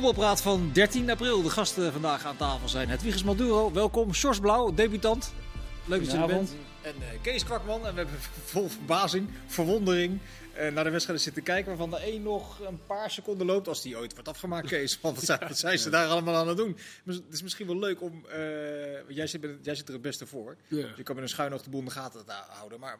[0.00, 1.42] voetbalpraat van 13 april.
[1.42, 4.14] De gasten vandaag aan tafel zijn Hedwiges Maduro, welkom.
[4.14, 5.32] Sjors Blauw, debutant.
[5.84, 6.54] Leuk dat je er bent.
[6.82, 7.86] En uh, Kees Kwakman.
[7.86, 10.18] En we hebben vol verbazing, verwondering
[10.58, 11.68] uh, naar de wedstrijden zitten kijken.
[11.68, 13.68] Waarvan de één nog een paar seconden loopt.
[13.68, 14.98] Als die ooit wordt afgemaakt, Kees.
[15.00, 16.76] Want wat zijn, wat zijn ze daar allemaal aan het doen?
[17.04, 18.24] Maar het is misschien wel leuk om...
[18.28, 18.36] Uh,
[19.08, 20.56] jij, zit, jij zit er het beste voor.
[20.68, 20.86] Ja.
[20.96, 22.80] je kan met een schuin oog de boel in de gaten houden.
[22.80, 22.98] Maar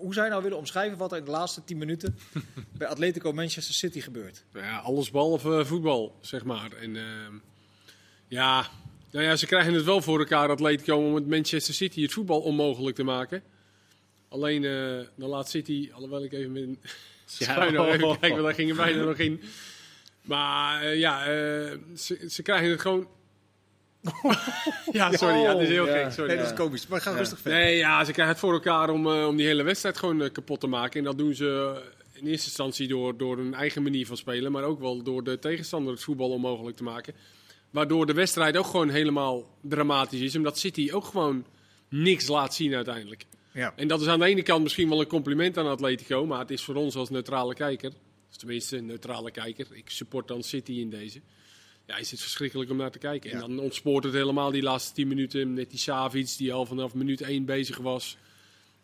[0.00, 2.18] hoe zou je nou willen omschrijven wat er in de laatste 10 minuten
[2.78, 4.44] bij Atletico Manchester City gebeurt?
[4.54, 6.72] Ja, alles behalve voetbal, zeg maar.
[6.72, 7.02] En uh,
[8.28, 8.68] ja,
[9.10, 12.40] nou ja, ze krijgen het wel voor elkaar, Atletico, om met Manchester City het voetbal
[12.40, 13.42] onmogelijk te maken.
[14.28, 16.92] Alleen, uh, dan laat City, alhoewel ik even met
[17.24, 19.40] schuin ja, even kijken, want daar ging er bijna nog in.
[20.22, 23.08] Maar uh, ja, uh, ze, ze krijgen het gewoon
[24.92, 25.38] ja, sorry.
[25.38, 26.10] Ja, dat is heel gek.
[26.12, 26.28] Sorry.
[26.28, 26.86] Nee, dat is komisch.
[26.86, 27.60] Maar ga rustig verder.
[27.60, 30.30] Nee, ja, ze krijgen het voor elkaar om, uh, om die hele wedstrijd gewoon uh,
[30.32, 30.98] kapot te maken.
[30.98, 31.80] En dat doen ze
[32.12, 34.52] in eerste instantie door, door hun eigen manier van spelen.
[34.52, 37.14] Maar ook wel door de tegenstander het voetbal onmogelijk te maken.
[37.70, 40.36] Waardoor de wedstrijd ook gewoon helemaal dramatisch is.
[40.36, 41.44] Omdat City ook gewoon
[41.88, 43.24] niks laat zien uiteindelijk.
[43.52, 43.72] Ja.
[43.76, 46.26] En dat is aan de ene kant misschien wel een compliment aan Atletico.
[46.26, 47.92] Maar het is voor ons als neutrale kijker.
[48.36, 49.66] Tenminste, een neutrale kijker.
[49.72, 51.20] Ik support dan City in deze
[51.90, 53.30] ja, is het verschrikkelijk om naar te kijken.
[53.30, 56.94] En dan ontspoort het helemaal die laatste 10 minuten met die Savic die al vanaf
[56.94, 58.16] minuut 1 bezig was.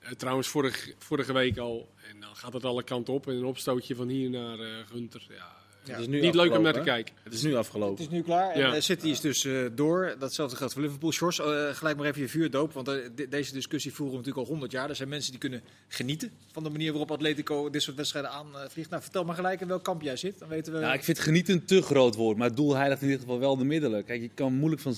[0.03, 1.89] Uh, trouwens, vorig, vorige week al.
[2.11, 3.27] En dan gaat het alle kanten op.
[3.27, 5.27] En een opstootje van hier naar uh, Gunter.
[5.29, 5.57] Ja,
[5.93, 7.15] het is nu niet leuk om naar te kijken.
[7.23, 8.05] Het is nu afgelopen.
[8.05, 8.51] Het is nu klaar.
[8.51, 8.81] En ja.
[8.81, 10.17] City is dus uh, door.
[10.19, 11.13] Datzelfde geldt voor Liverpool.
[11.13, 12.73] Shores, uh, gelijk maar even je vuur doop.
[12.73, 14.89] Want uh, de, deze discussie voeren we natuurlijk al 100 jaar.
[14.89, 18.91] Er zijn mensen die kunnen genieten van de manier waarop Atletico dit soort wedstrijden aanvliegt.
[18.91, 20.39] Nou, vertel maar gelijk in welk kamp jij zit.
[20.39, 20.79] Dan weten we...
[20.79, 22.37] Nou, ik vind genieten een te groot woord.
[22.37, 24.05] Maar het doel heiligt in ieder geval wel de middelen.
[24.05, 24.95] Kijk, je kan moeilijk van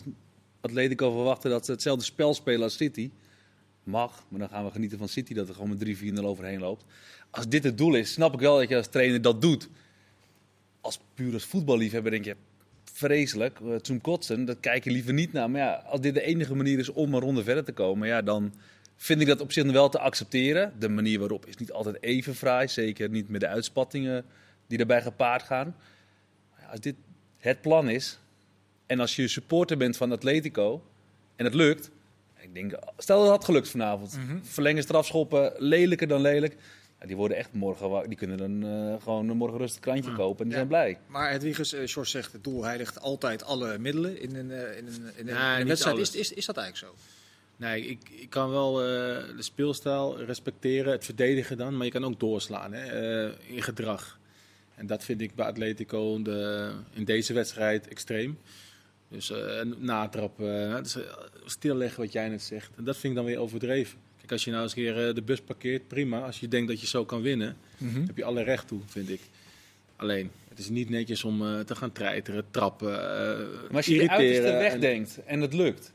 [0.60, 3.10] Atletico verwachten dat ze hetzelfde spel spelen als City.
[3.82, 6.84] Mag, maar dan gaan we genieten van City dat er gewoon met 3-4-0 overheen loopt.
[7.30, 9.68] Als dit het doel is, snap ik wel dat je als trainer dat doet
[10.88, 12.36] als puur als voetballiefhebber denk je,
[12.92, 15.50] vreselijk, uh, zum kotsen, dat kijk je liever niet naar.
[15.50, 18.22] Maar ja, als dit de enige manier is om een ronde verder te komen, ja,
[18.22, 18.54] dan
[18.96, 20.72] vind ik dat op zich wel te accepteren.
[20.78, 24.24] De manier waarop is niet altijd even fraai, zeker niet met de uitspattingen
[24.66, 25.76] die daarbij gepaard gaan.
[26.70, 26.94] Als dit
[27.38, 28.18] het plan is,
[28.86, 30.82] en als je supporter bent van Atletico,
[31.36, 31.90] en het lukt,
[32.40, 34.16] ik denk, stel dat het had gelukt vanavond.
[34.16, 34.44] Mm -hmm.
[34.44, 36.56] Verlengen, strafschoppen, lelijker dan lelijk.
[37.06, 40.54] Die worden echt morgen, die kunnen dan uh, gewoon morgen rustig krantje kopen en die
[40.54, 40.98] zijn blij.
[41.06, 44.86] Maar Hedwiges, uh, George zegt, het doel heiligt altijd alle middelen in een, uh, in
[44.86, 45.98] een, in een, ja, in een wedstrijd.
[45.98, 47.02] Is, is, is dat eigenlijk zo?
[47.56, 52.20] Nee, ik, ik kan wel de speelstijl respecteren, het verdedigen dan, maar je kan ook
[52.20, 54.18] doorslaan hè, in gedrag.
[54.74, 58.38] En dat vind ik bij Atletico de, in deze wedstrijd extreem.
[59.08, 59.32] Dus
[59.76, 60.96] natrappen, dus,
[61.44, 62.70] stilleggen wat jij net zegt.
[62.76, 63.98] En dat vind ik dan weer overdreven
[64.32, 66.20] als je nou eens een keer eh, de bus parkeert, prima.
[66.20, 69.10] Als je denkt dat je zo kan winnen, mm heb je alle recht toe, vind
[69.10, 69.20] ik.
[69.96, 73.98] Alleen, het is niet netjes om uh, te gaan treiteren, trappen, uh, Maar als je
[73.98, 75.26] de uiterste wegdenkt en...
[75.26, 75.92] en het lukt.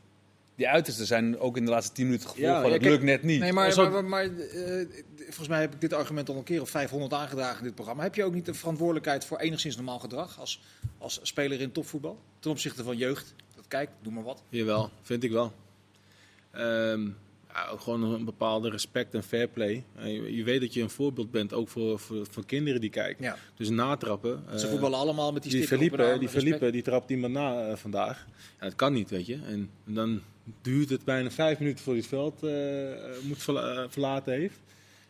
[0.56, 3.22] Die uitersten zijn ook in de laatste tien minuten gevolg ja, van het lukt net
[3.22, 3.40] niet.
[3.40, 4.86] Nee, maar, maar, maar, maar uh,
[5.16, 8.02] volgens mij heb ik dit argument al een keer of 500 aangedragen in dit programma.
[8.02, 10.62] Heb je ook niet de verantwoordelijkheid voor enigszins normaal gedrag als,
[10.98, 12.18] als speler in topvoetbal?
[12.38, 13.34] Ten opzichte van jeugd?
[13.54, 14.42] Dat kijk, doe maar wat.
[14.48, 15.52] Jawel, vind ik wel.
[16.56, 17.16] Um,
[17.54, 19.84] ja, ook gewoon een bepaalde respect en fair play.
[20.02, 23.24] Je, je, weet dat je een voorbeeld bent, ook voor, voor, voor kinderen die kijken.
[23.24, 23.36] Ja.
[23.56, 24.44] Dus natrappen.
[24.58, 28.26] Ze voetballen allemaal met die Die Felipe, die, Felipe, die trapt iemand na uh, vandaag.
[28.60, 29.34] Ja, dat kan niet, weet je.
[29.34, 30.22] En, en, dan
[30.62, 34.60] duurt het bijna vijf minuten voor hij het veld uh, moet verla verlaten heeft.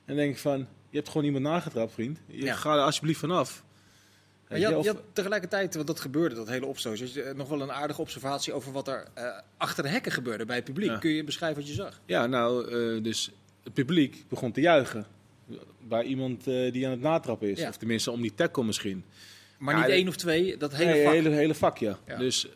[0.05, 0.59] En denk ik van,
[0.91, 2.19] je hebt gewoon iemand nagetrapt, vriend.
[2.27, 2.55] Je ja.
[2.55, 3.65] Ga er alsjeblieft vanaf.
[4.61, 7.61] Maar je, had, je had tegelijkertijd, want dat gebeurde, dat hele opstoot, dus nog wel
[7.61, 10.91] een aardige observatie over wat er uh, achter de hekken gebeurde bij het publiek.
[10.91, 10.99] Ja.
[10.99, 12.01] Kun je beschrijven wat je zag?
[12.07, 13.31] Ja, nou, uh, dus
[13.63, 15.07] het publiek begon te juichen
[15.81, 17.59] bij iemand uh, die aan het natrappen is.
[17.59, 17.69] Ja.
[17.69, 19.05] Of tenminste om die tackle misschien.
[19.59, 21.13] Maar niet één of twee, dat hele nee, vak?
[21.13, 21.99] hele, hele vak, ja.
[22.19, 22.49] Dus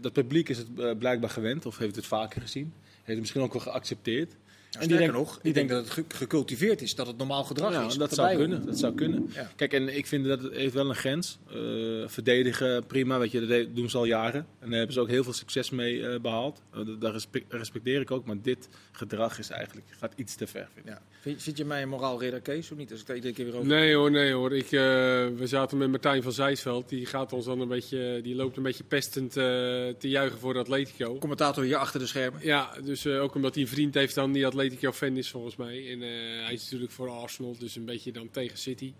[0.00, 2.72] dat publiek is het blijkbaar gewend, of heeft het vaker gezien.
[2.92, 4.34] Heeft het misschien ook wel geaccepteerd.
[4.78, 7.86] En die denken nog, ik denk dat het gecultiveerd is, dat het normaal gedrag ja,
[7.86, 7.94] is.
[7.94, 8.66] Dat zou kunnen.
[8.66, 9.30] Dat zou kunnen.
[9.34, 9.50] Ja.
[9.56, 11.38] Kijk, en ik vind dat het heeft wel een grens.
[11.54, 14.46] Uh, verdedigen, prima, weet je, dat doen ze al jaren.
[14.58, 16.62] En daar hebben ze ook heel veel succes mee uh, behaald.
[16.76, 20.68] Uh, daar respecteer ik ook, maar dit gedrag is eigenlijk, gaat iets te ver.
[20.74, 21.02] Vind, ja.
[21.20, 22.90] vind, vind, je mij een moraalridder, Kees, of niet?
[22.92, 23.66] Als ik iedere keer weer over...
[23.66, 24.52] Nee hoor, nee hoor.
[24.52, 28.56] Ik, we zaten met Martijn van Zijsveld, die gaat ons dan een beetje, die loopt
[28.56, 31.18] een beetje pestend te juichen voor de Atletico.
[31.18, 32.40] Commentator hier achter de schermen.
[32.42, 35.90] Ja, dus ook omdat hij een vriend heeft dan die Atletico-fan is volgens mij.
[35.90, 38.92] En uh, hij is natuurlijk voor Arsenal, dus een beetje dan tegen City.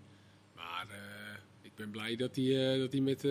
[0.55, 0.95] Maar uh,
[1.61, 3.23] ik ben blij dat hij, uh, dat hij met,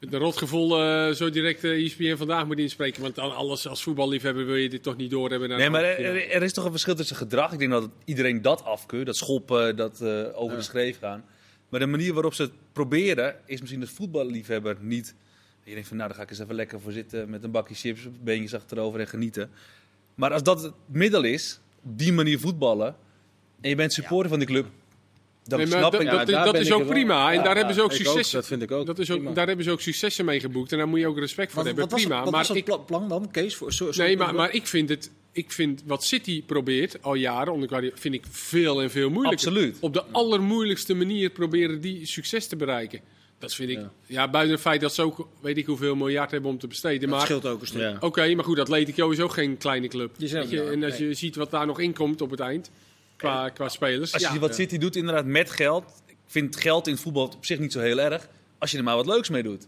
[0.00, 0.68] met een rotgevoel
[1.14, 3.02] zo direct ESPN vandaag moet inspreken.
[3.02, 5.48] Want alles als voetballiefhebber wil je dit toch niet doorhebben.
[5.48, 7.52] Nee, maar er, er, is toch een verschil tussen gedrag.
[7.52, 10.02] Ik denk dat iedereen dat afkeurt, dat schoppen, dat
[10.34, 11.24] over de schreef gaan.
[11.68, 15.14] Maar de manier waarop ze het proberen, is misschien de voetballiefhebber niet.
[15.64, 17.74] Je denkt van, nou, dan ga ik eens even lekker voor zitten met een bakje
[17.74, 19.50] chips, beentjes achterover en genieten.
[20.14, 22.96] Maar als dat het middel is, op die manier voetballen,
[23.60, 24.66] en je bent supporter van die club,
[25.46, 26.10] Nee, maar snap dat, ik...
[26.10, 27.28] dat, Ja, dat is ik ook prima.
[27.30, 28.38] En Ja, daar hebben ze ook ik successen.
[28.38, 28.86] Dat vind ik ook.
[28.86, 29.34] Dat is ook, prima.
[29.34, 30.72] daar hebben ze ook successen mee geboekt.
[30.72, 31.82] En daar moet je ook respect voor Wat, hebben.
[31.84, 32.22] wat was, prima.
[32.22, 33.56] wat maar was het ik, pla- plan dan, Kees?
[33.56, 35.10] Voor, zo, zo- nee, maar, maar ik vind het.
[35.32, 39.46] Ik vind wat City probeert al jaren, onder vind ik veel en veel moeilijker.
[39.48, 39.76] Absoluut.
[39.80, 43.00] Op de allermoeilijkste manier proberen die succes te bereiken.
[43.44, 43.78] Dat vind ik.
[43.78, 43.90] Ja.
[44.06, 47.00] Ja, buiten het feit dat ze ook weet ik hoeveel miljard hebben om te besteden.
[47.00, 47.80] dat Maar scheelt ook een stuk.
[47.80, 47.96] Ja.
[48.00, 50.14] oké, maar goed, Atletico is ook geen kleine club.
[50.16, 50.38] Je,
[50.72, 51.08] en als nee.
[51.08, 52.70] je ziet wat daar nog in komt op het eind,
[53.16, 54.12] qua, qua spelers.
[54.12, 55.84] Als je ja, ziet wat City doet, inderdaad, met geld.
[56.06, 58.28] Ik vind geld in het voetbal op zich niet zo heel erg.
[58.58, 59.66] Als je er maar wat leuks mee doet.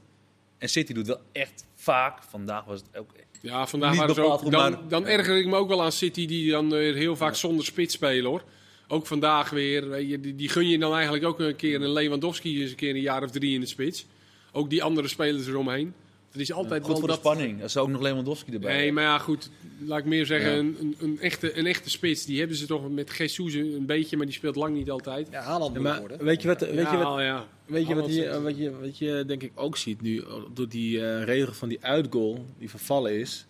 [0.58, 2.22] En City doet wel echt vaak.
[2.28, 3.10] Vandaag was het ook.
[3.40, 4.44] Ja, vandaag Niet waren ze bepaald ook.
[4.44, 7.16] goed, Dan, maar- dan erger ik me ook wel aan City, die dan weer heel
[7.16, 8.42] vaak zonder spits spelen hoor.
[8.88, 9.88] Ook vandaag weer.
[9.88, 11.82] weet je, Die, die gun je dan eigenlijk ook een keer.
[11.82, 14.06] Een Lewandowski is een keer een jaar of drie in de spits.
[14.52, 15.92] Ook die andere spelers eromheen.
[16.30, 17.62] Het is altijd Goed wel voor de spanning.
[17.62, 19.50] Als ze ook nog Lewandowski erbij Nee, maar ja, goed.
[19.84, 20.58] Laat ik meer zeggen, Ja.
[20.58, 22.24] een, een, een echte, een echte spits.
[22.24, 25.28] Die hebben ze toch met Jesus een beetje, maar die speelt lang niet altijd.
[25.30, 26.24] Ja, Haaland Ja, moet maar worden.
[26.24, 27.46] weet je wat, weet je wat, ja, ja.
[27.66, 30.24] Weet je wat, je, wat, je, wat je denk ik ook ziet nu,
[30.54, 33.46] door die eh, regel van die uitgoal die vervallen is,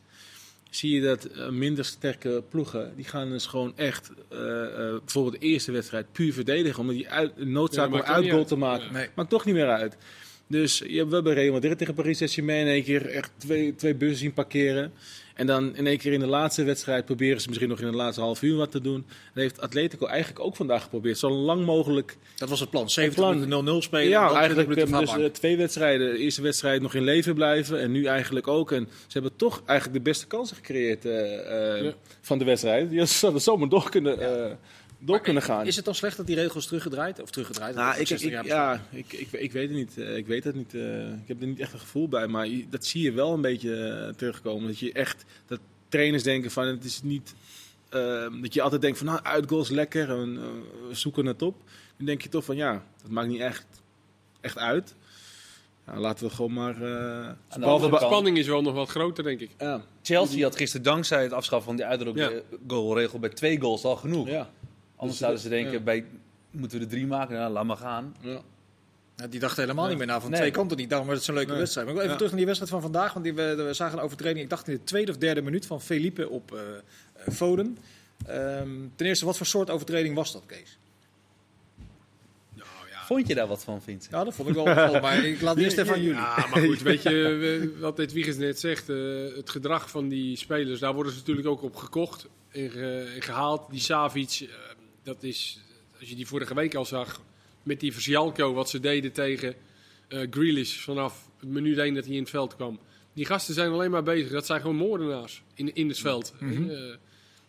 [0.76, 5.40] zie je dat eh, minder sterke ploegen, die gaan dus gewoon echt, eh, eh, bijvoorbeeld
[5.40, 8.38] de eerste wedstrijd, puur verdedigen, omdat die uit, noodzaak Ja, om maakt ook niet uitgoal
[8.38, 8.49] uit.
[8.49, 8.93] te maken.
[8.93, 9.08] Nee.
[9.14, 9.96] Maakt toch niet meer uit.
[10.49, 13.75] Dus je hebt wel bij Real Madrid tegen Paris Saint-Germain in één keer echt twee,
[13.75, 14.93] twee bussen zien parkeren.
[15.37, 17.97] En dan in één keer in de laatste wedstrijd proberen ze misschien nog in de
[17.97, 19.05] laatste half uur wat te doen.
[19.06, 21.19] Dat heeft Atletico eigenlijk ook vandaag geprobeerd.
[21.19, 22.91] Zo lang mogelijk Dat was het plan.
[22.91, 23.38] 70 plan.
[23.41, 24.09] minuten 0-0 spelen.
[24.09, 26.12] ja, eigenlijk 20 minuten eh, dus, eh, twee wedstrijden.
[26.12, 28.73] De eerste wedstrijd nog in leven blijven en nu eigenlijk ook.
[28.73, 31.93] En ze hebben toch eigenlijk de beste kansen gecreëerd eh, Ja.
[32.21, 32.91] van de wedstrijd.
[32.91, 34.19] Die hadden zomaar door kunnen,
[34.98, 35.66] door kunnen gaan.
[35.66, 37.22] Is het dan slecht dat die regels teruggedraaid?
[37.22, 37.75] Of teruggedraaid?
[37.75, 39.98] Nou, ik, 60 ik, jaar ja, ik, ik, ik weet het niet.
[39.98, 40.75] Eh, ik weet het niet.
[40.75, 42.26] eh, ik heb er niet echt een gevoel bij.
[42.26, 43.76] Maar dat zie je wel een beetje
[44.08, 44.66] eh, terugkomen.
[44.69, 45.58] Dat je echt, dat
[45.88, 47.34] trainers denken van het is niet,
[47.88, 50.34] eh, dat je altijd denkt van nou, uitgoals lekker en
[50.88, 51.56] we zoeken het op.
[51.96, 53.66] Dan denk je toch van ja, dat maakt niet echt,
[54.40, 54.94] echt uit.
[55.87, 56.75] Ja, laten we gewoon maar...
[56.82, 59.50] eh, behalve De spanning is wel nog wat groter, denk ik.
[59.58, 64.28] ja, Chelsea had gisteren dankzij het afschaffen van die uitdrukgoalregel bij twee goals al genoeg.
[64.28, 64.50] ja,
[64.96, 65.84] Anders Dus zouden ze dat- denken, ja.
[65.84, 66.04] bij,
[66.50, 67.37] moeten we er drie maken?
[67.37, 68.16] Nou, laat maar gaan.
[68.20, 68.40] ja.
[69.16, 70.38] Nou, die dachten helemaal niet meer na van Nee.
[70.40, 70.88] twee kanten niet.
[70.88, 71.58] Daarom was het zo'n leuke Nee.
[71.58, 71.87] wedstrijd.
[71.87, 72.31] Maar ik wil even Ja.
[72.31, 73.12] terug naar die wedstrijd van vandaag.
[73.12, 75.66] Want die, we, we zagen een overtreding, ik dacht in de tweede of derde minuut
[75.66, 76.60] van Felipe op eh
[77.26, 77.78] eh, Foden.
[78.26, 80.78] Ehm, ten eerste, wat voor soort overtreding was dat, Kees?
[83.06, 84.12] Vond je daar wat van, Vincent?
[84.12, 85.02] Ja, dat vond ik wel opvallend.
[85.02, 86.14] Maar ik laat het eerst even aan jullie.
[86.20, 88.96] Ja, maar goed, weet je, wat dit Wiegers net zegt, eh,
[89.37, 93.22] het gedrag van die spelers, daar worden ze natuurlijk ook op gekocht en, ge- en
[93.22, 93.70] gehaald.
[93.70, 94.49] Die Savic, eh,
[95.06, 95.58] dat is,
[96.00, 97.23] als je die vorige week al zag,
[97.62, 99.55] met die Versialco, wat ze deden tegen
[100.08, 102.79] eh Grealish vanaf het minuut 1 dat hij in het veld kwam.
[103.12, 106.35] Die gasten zijn alleen maar bezig, dat zijn gewoon moordenaars in, in het veld.
[106.38, 106.70] Mhm.
[106.70, 106.94] Eh,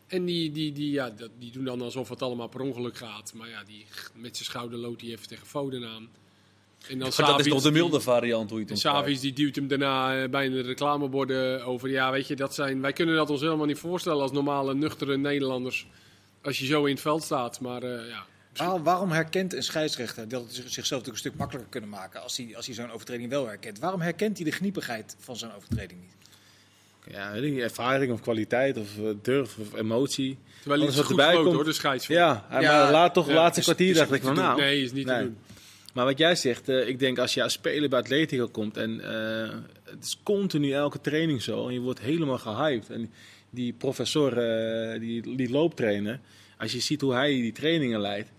[0.07, 3.33] en die, die, die, ja, dat, die doen dan alsof het allemaal per ongeluk gaat.
[3.33, 6.09] Maar ja, die, met zijn schouder loopt hij even tegen Foden aan.
[6.87, 8.79] En dan dat is nog de milde variant hoe je het.
[8.79, 11.89] Savic die duwt hem daarna eh, bij de reclameborden over.
[11.89, 15.17] Ja, weet je, dat zijn, wij kunnen dat ons helemaal niet voorstellen als normale, nuchtere
[15.17, 15.87] Nederlanders.
[16.47, 17.59] Als je zo in het veld staat.
[17.59, 18.25] Maar eh, ja,
[18.55, 22.21] Waar- waarom herkent een scheidsrechter dat het zich- zichzelf natuurlijk een stuk makkelijker kunnen maken
[22.21, 23.79] als hij, als hij zo'n overtreding wel herkent?
[23.79, 26.15] Waarom herkent hij de gniepigheid van zo'n overtreding niet?
[27.15, 30.37] ja, niet, ervaring of kwaliteit of eh, durf of emotie.
[30.59, 31.53] terwijl hij wat goed erbij komt.
[31.55, 32.07] hoor, de scheids.
[32.07, 34.59] Ja, maar laat toch ja, laatste is- kwartier is dacht ik van nou.
[34.61, 35.17] Nee, is niet Nee.
[35.17, 35.37] te doen.
[35.93, 38.99] Maar wat jij zegt, eh, ik denk als je als speler bij Atletico komt en
[39.01, 42.89] eh, het is continu elke training zo en je wordt helemaal gehyped.
[42.89, 43.11] En
[43.49, 46.19] die professor, eh, die, die looptrainer,
[46.57, 48.29] als je ziet hoe hij die trainingen leidt.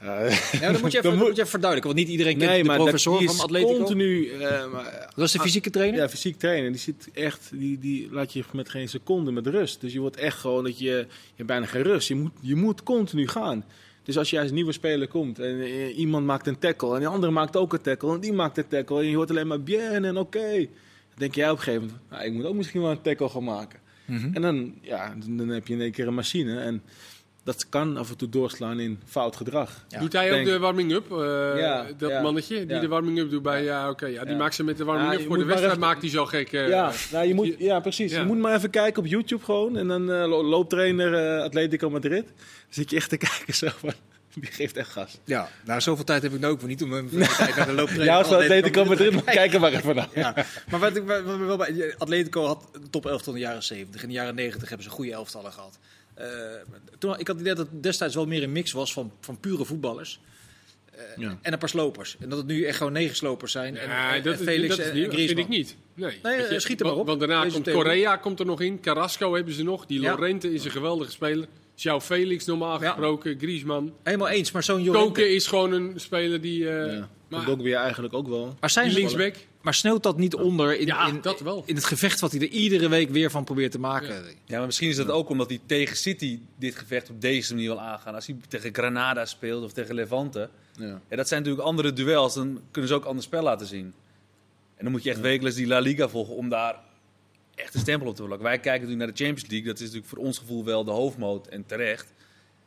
[0.00, 2.62] eh, Ja, dat moet je even, moet je even verduidelijken, want niet iedereen kent nee,
[2.62, 3.76] de maar professor van Atletico.
[3.76, 4.28] continu.
[4.30, 6.00] eh, maar, Dat is de fysieke trainer?
[6.00, 6.72] ja, fysiek trainen.
[6.72, 9.80] Die zit echt, die, die laat je met geen seconde met rust.
[9.80, 11.06] Dus je wordt echt gewoon dat je, je
[11.36, 12.08] hebt bijna geen rust.
[12.08, 13.64] Je moet, je moet continu gaan.
[14.02, 17.32] Dus als je als nieuwe speler komt en iemand maakt een tackle en die andere
[17.32, 20.04] maakt ook een tackle en die maakt een tackle en je hoort alleen maar bien
[20.04, 20.50] en oké.
[20.56, 20.66] Dan
[21.18, 23.44] denk jij op een gegeven moment, nou, ik moet ook misschien wel een tackle gaan
[23.44, 23.78] maken.
[24.04, 24.28] Mhm.
[24.34, 26.82] En dan, ja, dan heb je in één keer een machine en
[27.44, 29.84] dat kan af en toe doorslaan in fout gedrag.
[29.88, 31.12] Ja, Doet hij ook denk- de warming-up?
[31.12, 31.18] eh,
[31.58, 32.80] Ja, dat ja, mannetje die ja.
[32.80, 33.64] de warming-up doet bij...
[33.64, 34.06] Ja, oké.
[34.06, 34.36] ja, die Ja.
[34.38, 35.26] maakt ze met de warming-up.
[35.26, 36.52] Voor de wedstrijd even- maakt hij zo gek.
[36.52, 38.12] eh, ja, nou, je moet, ja, precies.
[38.12, 38.20] Ja.
[38.20, 39.76] Je moet maar even kijken op YouTube gewoon.
[39.76, 42.24] En dan eh, lo- looptrainer eh, Atletico Madrid.
[42.26, 42.34] Dan
[42.68, 43.92] zit je echt te kijken zo van,
[44.40, 45.18] die geeft echt gas.
[45.24, 47.94] Ja, nou zoveel tijd heb ik nou ook voor niet om een tijd naar de
[48.04, 50.08] Ja, als we Atletico Madrid, maar kijken maar even naar.
[50.14, 50.34] Ja,
[50.70, 54.02] maar wat ik wel bij Atletico had een top 11 in de jaren 70.
[54.02, 55.78] In de jaren 90 hebben ze goede elftallen gehad.
[56.14, 56.26] Eh,
[56.98, 59.40] toen, ik had het idee dat het destijds wel meer een mix was van, van
[59.40, 60.20] pure voetballers.
[60.92, 61.38] eh, Ja.
[61.42, 62.16] en een paar slopers.
[62.20, 63.76] En dat het nu echt gewoon negen slopers zijn.
[63.76, 65.76] En, Ja, en, dat, en Felix dat is en, niet, en dat vind ik niet.
[65.94, 67.06] Nee, Nee, Weet je, eh, schiet er maar want- op.
[67.06, 67.70] Want daarna Deze komt.
[67.70, 68.80] Correa komt er nog in.
[68.80, 69.86] Carrasco hebben ze nog.
[69.86, 70.10] Die Ja.
[70.10, 71.46] Lorente is een geweldige speler.
[71.74, 72.88] Jouw Felix normaal Ja.
[72.88, 73.38] gesproken.
[73.38, 73.92] Griezmann.
[74.02, 75.06] Helemaal eens, maar zo'n Jorente...
[75.06, 76.68] Koken is gewoon een speler die...
[76.70, 77.08] eh Ja.
[77.28, 78.56] maar, weer eigenlijk ook wel.
[78.60, 79.34] Maar, zijn linksback.
[79.62, 81.62] maar sneeuwt dat niet onder in, Ja, in, dat wel.
[81.66, 84.24] in het gevecht wat hij er iedere week weer van probeert te maken?
[84.44, 87.68] Ja, maar misschien is dat ook omdat hij tegen City dit gevecht op deze manier
[87.68, 88.14] wil aangaan.
[88.14, 90.48] Als hij tegen Granada speelt of tegen Levante.
[90.78, 91.00] Ja.
[91.10, 92.34] Ja, dat zijn natuurlijk andere duels.
[92.34, 93.94] Dan kunnen ze ook ander spel laten zien.
[94.76, 96.76] En dan moet je echt wekelijks die La Liga volgen om daar
[97.54, 98.46] echt een stempel op te plakken.
[98.46, 99.66] Wij kijken natuurlijk naar de Champions League.
[99.68, 102.12] Dat is natuurlijk voor ons gevoel wel de hoofdmoot en terecht.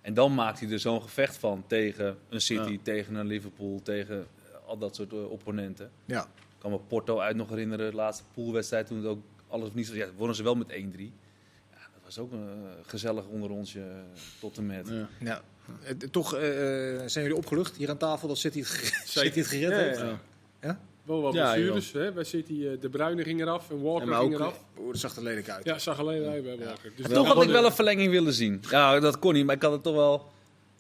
[0.02, 2.78] En dan maakt hij er zo'n gevecht van tegen een City, Ja.
[2.84, 4.28] tegen een Liverpool, tegen
[4.66, 5.92] al dat soort eh, opponenten.
[6.06, 6.24] Ja.
[6.24, 9.74] Ik kan me Porto uit nog herinneren, de laatste poolwedstrijd toen het ook alles of
[9.74, 9.98] niets was.
[9.98, 10.74] Ja, wonnen ze wel met 1-3.
[11.72, 13.88] Ja, dat was ook een eh, gezellig onder onsje eh,
[14.40, 14.88] tot en met.
[14.88, 15.08] Ja.
[15.20, 15.42] Ja.
[16.12, 16.40] Toch eh,
[17.06, 18.68] zijn jullie opgelucht hier aan tafel dat City het,
[19.06, 20.04] City het gered heeft?
[20.62, 20.80] ja.
[21.08, 21.92] Wel wat Ja, blessures.
[21.92, 22.12] hè.
[22.12, 24.64] Bij City eh, De Bruyne ging eraf en Walker Ja, maar ging eraf.
[24.80, 25.66] Oeh, dat zag er lelijk uit.
[25.66, 26.92] Ja, zag alleen uit bij Walker.
[26.96, 28.62] Dus Toch had ik wel een verlenging willen zien.
[28.70, 30.26] Ja, dat kon niet, maar ik had het toch wel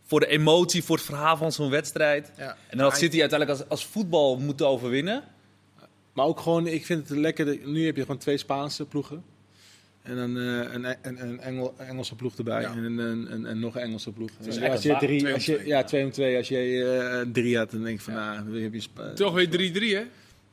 [0.06, 2.32] voor de emotie, voor het verhaal van zo'n wedstrijd.
[2.38, 2.58] Ja.
[2.68, 5.24] En dan had City uiteindelijk als, als voetbal moeten overwinnen.
[6.14, 7.58] Maar ook gewoon, ik vind het lekker.
[7.68, 9.24] Nu heb je gewoon twee Spaanse ploegen.
[10.08, 12.62] En dan eh, een, een, een Engel, Engelse ploeg erbij.
[12.62, 12.72] Ja.
[12.72, 14.30] En een, een, een, en nog een Engelse ploeg.
[14.70, 15.68] als je drie, twee als om je, twee.
[15.68, 16.38] ja, twee om twee.
[16.38, 19.14] Als je eh, drie had, dan denk ik van, nou, dan heb je...
[19.14, 20.04] Toch weer 3-3, hè?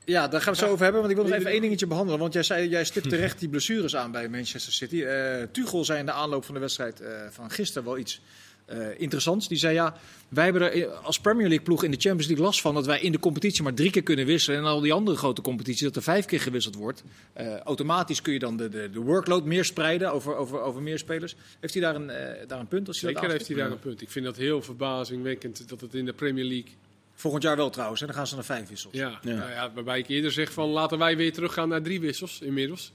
[0.05, 1.01] Ja, daar gaan we het zo over hebben.
[1.01, 2.21] Want ik wil nog even één dingetje behandelen.
[2.21, 5.03] Want jij, zei, jij stipt terecht die blessures aan bij Manchester City.
[5.03, 8.21] Eh Tuchel zei in de aanloop van de wedstrijd eh, van gisteren wel iets
[8.65, 9.49] eh, interessants.
[9.49, 9.97] Die zei ja,
[10.29, 12.75] wij hebben er als Premier League ploeg in de Champions League last van...
[12.75, 14.59] dat wij in de competitie maar drie keer kunnen wisselen.
[14.59, 17.05] En al die andere grote competities dat er vijf keer gewisseld wordt.
[17.33, 20.99] Eh, automatisch kun je dan de, de, de workload meer spreiden over, over, over meer
[20.99, 21.35] spelers.
[21.61, 22.89] Heeft hij daar een, eh, daar een punt?
[22.89, 24.03] Als Zeker heeft hij daar een punt.
[24.03, 26.73] Ik vind dat heel verbazingwekkend dat het in de Premier League...
[27.17, 28.01] Volgend jaar wel trouwens.
[28.01, 28.95] En dan gaan ze naar vijf wissels.
[28.95, 29.35] Ja, Ja.
[29.35, 32.93] Nou ja, waarbij ik eerder zeg van laten wij weer teruggaan naar drie wissels inmiddels.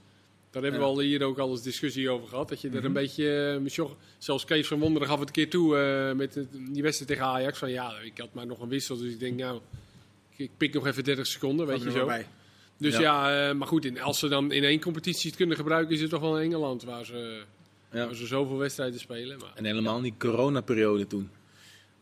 [0.52, 2.50] Daar hebben we al hier ook al eens discussie over gehad.
[2.50, 5.50] Dat je er een beetje, uh, Michel- zelfs Kees van Wonderen gaf het een keer
[5.50, 7.58] toe eh, met het- die wedstrijd tegen Ajax.
[7.60, 9.60] Van ja, ik had maar nog een wissel, dus ik denk nou,
[10.36, 12.06] ik, ik pik nog even 30 seconden, weet je zo.
[12.06, 12.28] bij.
[12.78, 13.00] Dus Ja.
[13.02, 16.02] ja, eh, maar goed, in, als ze dan in één competitie het kunnen gebruiken, is
[16.02, 17.42] het toch wel in Engeland waar ze,
[17.92, 18.06] Ja.
[18.06, 19.38] waar ze zoveel wedstrijden spelen.
[19.40, 21.30] Maar, En helemaal die coronaperiode toen.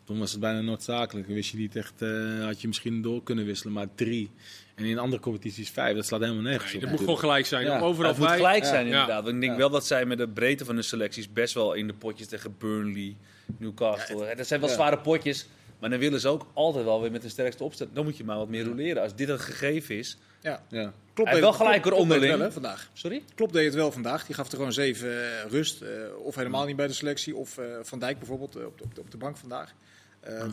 [0.07, 1.25] Toen was het bijna noodzakelijk.
[1.27, 4.31] Dan wist je niet echt, eh, had je misschien door kunnen wisselen, maar drie.
[4.75, 5.95] En in andere competities vijf.
[5.95, 6.81] Dat slaat helemaal nergens nee, op.
[6.81, 7.65] dat moet gewoon gelijk zijn.
[7.65, 7.79] Ja.
[7.79, 8.35] Overal het moet bij.
[8.37, 8.91] gelijk zijn Ja.
[8.91, 9.23] inderdaad.
[9.23, 9.57] Want ik denk Ja.
[9.57, 12.55] wel dat zij met de breedte van de selecties best wel in de potjes tegen
[12.57, 13.15] Burnley,
[13.57, 14.35] Newcastle.
[14.35, 14.75] dat zijn wel Ja.
[14.75, 15.47] zware potjes.
[15.79, 17.87] Maar dan willen ze ook altijd wel weer met de sterkste opzet.
[17.93, 19.01] Dan moet je maar wat meer roleren.
[19.03, 20.17] Als dit een gegeven is.
[20.41, 20.63] Ja.
[20.69, 20.93] Ja.
[21.13, 22.31] Klopt Hij deed wel gelijk het onderling.
[22.31, 22.89] wel, hè, vandaag.
[22.93, 23.23] Sorry?
[23.35, 24.25] Klopt deed het wel vandaag.
[24.25, 25.81] Die gaf er gewoon zeven eh, rust.
[25.81, 25.89] eh,
[26.23, 27.35] of helemaal niet bij de selectie.
[27.35, 29.73] Of eh, Van Dijk bijvoorbeeld op, de, op, de, op de bank vandaag.
[30.19, 30.45] Eh,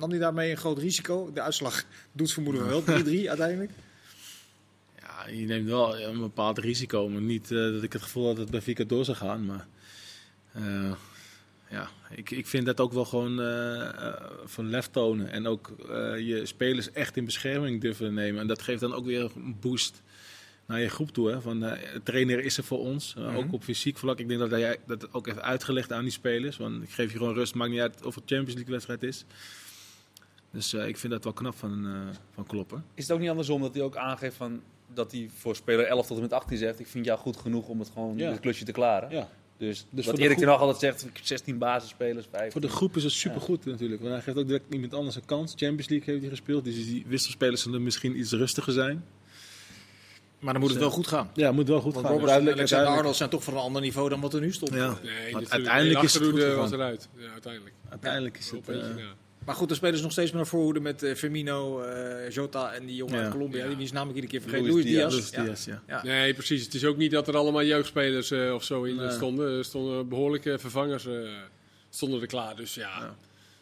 [0.00, 1.32] Nam hij daarmee een groot risico?
[1.32, 2.84] De uitslag doet vermoeden wel 3-3
[3.28, 3.70] uiteindelijk.
[5.00, 7.08] Ja, je neemt wel een bepaald risico.
[7.08, 9.46] Maar niet eh, dat ik het gevoel had dat het bij Vika door zou gaan.
[9.46, 9.66] Maar
[10.52, 10.92] eh,
[11.70, 14.14] ja, ik, ik vind dat ook wel gewoon eh,
[14.44, 15.30] van lef tonen.
[15.30, 15.74] En ook
[16.18, 18.40] je spelers echt in bescherming durven nemen.
[18.40, 20.02] En dat geeft dan ook weer een boost
[20.70, 21.30] naar je groep toe.
[21.30, 21.40] Hè?
[21.40, 23.14] Van, eh, de trainer is er voor ons.
[23.18, 24.18] eh, Ook op fysiek vlak.
[24.18, 26.56] Ik denk dat hij dat ook heeft uitgelegd aan die spelers.
[26.56, 27.54] Want ik geef je gewoon rust.
[27.54, 29.24] Maakt niet uit of het Champions League wedstrijd is.
[30.50, 32.84] Dus eh, ik vind dat wel knap van, eh van Kloppen.
[32.94, 34.60] Is het ook niet andersom dat hij ook aangeeft van,
[34.94, 36.80] dat hij voor speler 11 tot en met 18 zegt...
[36.80, 38.30] ik vind jou goed genoeg om het gewoon Ja.
[38.30, 39.10] het klusje te klaren.
[39.10, 39.28] Ja.
[39.56, 42.52] Dus, Dus wat Erik ten Hag altijd zegt, 16 basisspelers, 15.
[42.52, 44.00] Voor de groep is het supergoed natuurlijk.
[44.00, 45.50] Want hij geeft ook direct iemand anders een kans.
[45.56, 46.64] Champions League heeft hij gespeeld.
[46.64, 49.04] Dus die wisselspelers zullen misschien iets rustiger zijn.
[50.40, 51.30] Maar dan moet het Dus, wel goed gaan.
[51.34, 52.14] Ja, moet wel goed Want gaan.
[52.14, 52.96] En Duidelijk, Alexander duidelijk.
[52.98, 54.74] Arnold zijn toch van een ander niveau dan wat er nu stond.
[54.74, 54.78] Ja.
[54.78, 55.50] Nee, Want natuurlijk.
[55.52, 57.08] uiteindelijk De is het goed was eruit.
[57.16, 57.74] Ja, uiteindelijk.
[57.90, 58.68] Uiteindelijk is het...
[58.68, 58.76] eh.
[59.44, 62.72] Maar goed, dan spelen ze nog steeds met een voorhoede met eh, Firmino, eh, Jota
[62.72, 63.22] en die jongen Ja.
[63.22, 63.64] uit Colombia.
[63.64, 63.74] Ja.
[63.74, 64.72] Die is namelijk iedere keer vergeten.
[64.72, 65.12] Luis Luis Diaz.
[65.12, 65.30] Diaz.
[65.30, 65.42] Luis Ja.
[65.42, 65.82] Diaz, ja.
[65.86, 66.02] Ja.
[66.04, 66.64] Nee, precies.
[66.64, 69.10] Het is ook niet dat er allemaal jeugdspelers eh, of zo in Nee.
[69.10, 69.58] stonden.
[69.58, 71.06] Er stonden behoorlijke vervangers
[71.90, 72.56] stonden er klaar.
[72.56, 73.14] Dus ja.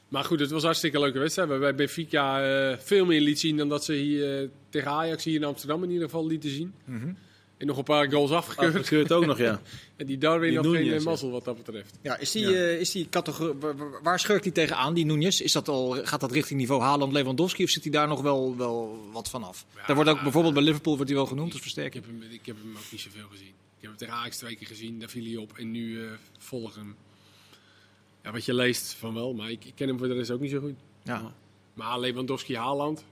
[0.08, 1.48] Maar goed, het was een hartstikke leuke wedstrijd.
[1.48, 5.34] Waarbij Benfica eh, veel meer liet zien dan dat ze hier eh, tegen Ajax hier
[5.34, 6.74] in Amsterdam in ieder geval lieten zien.
[6.84, 7.12] Mhm.
[7.56, 8.74] En nog een paar goals afgekeurd.
[8.74, 9.60] Afgekeurd ook nog, ja.
[9.96, 11.98] En die Darwin Die had geen eh, mazzel wat dat betreft.
[12.02, 12.58] Ja, is die, Ja.
[12.68, 13.54] is die categorie,
[14.02, 15.42] waar- schurkt hij tegenaan, die Núñez?
[15.42, 18.56] Is dat al, gaat dat richting niveau Haaland, Lewandowski of zit hij daar nog wel,
[18.56, 19.66] wel wat van af?
[19.76, 22.04] Ja, daar wordt ook bijvoorbeeld bij Liverpool wordt hij wel genoemd als Ik versterking.
[22.04, 23.46] heb, hem, ik heb hem ook niet zoveel gezien.
[23.48, 25.52] Ik heb hem tegen Ajax twee keer gezien, daar viel hij op.
[25.58, 26.94] En nu eh volg hem.
[28.28, 30.40] Ja, wat je leest van wel, maar ik, ik ken hem voor de rest ook
[30.40, 30.74] niet zo goed.
[31.02, 31.32] Ja,
[31.74, 33.04] Maar Lewandowski, Haaland,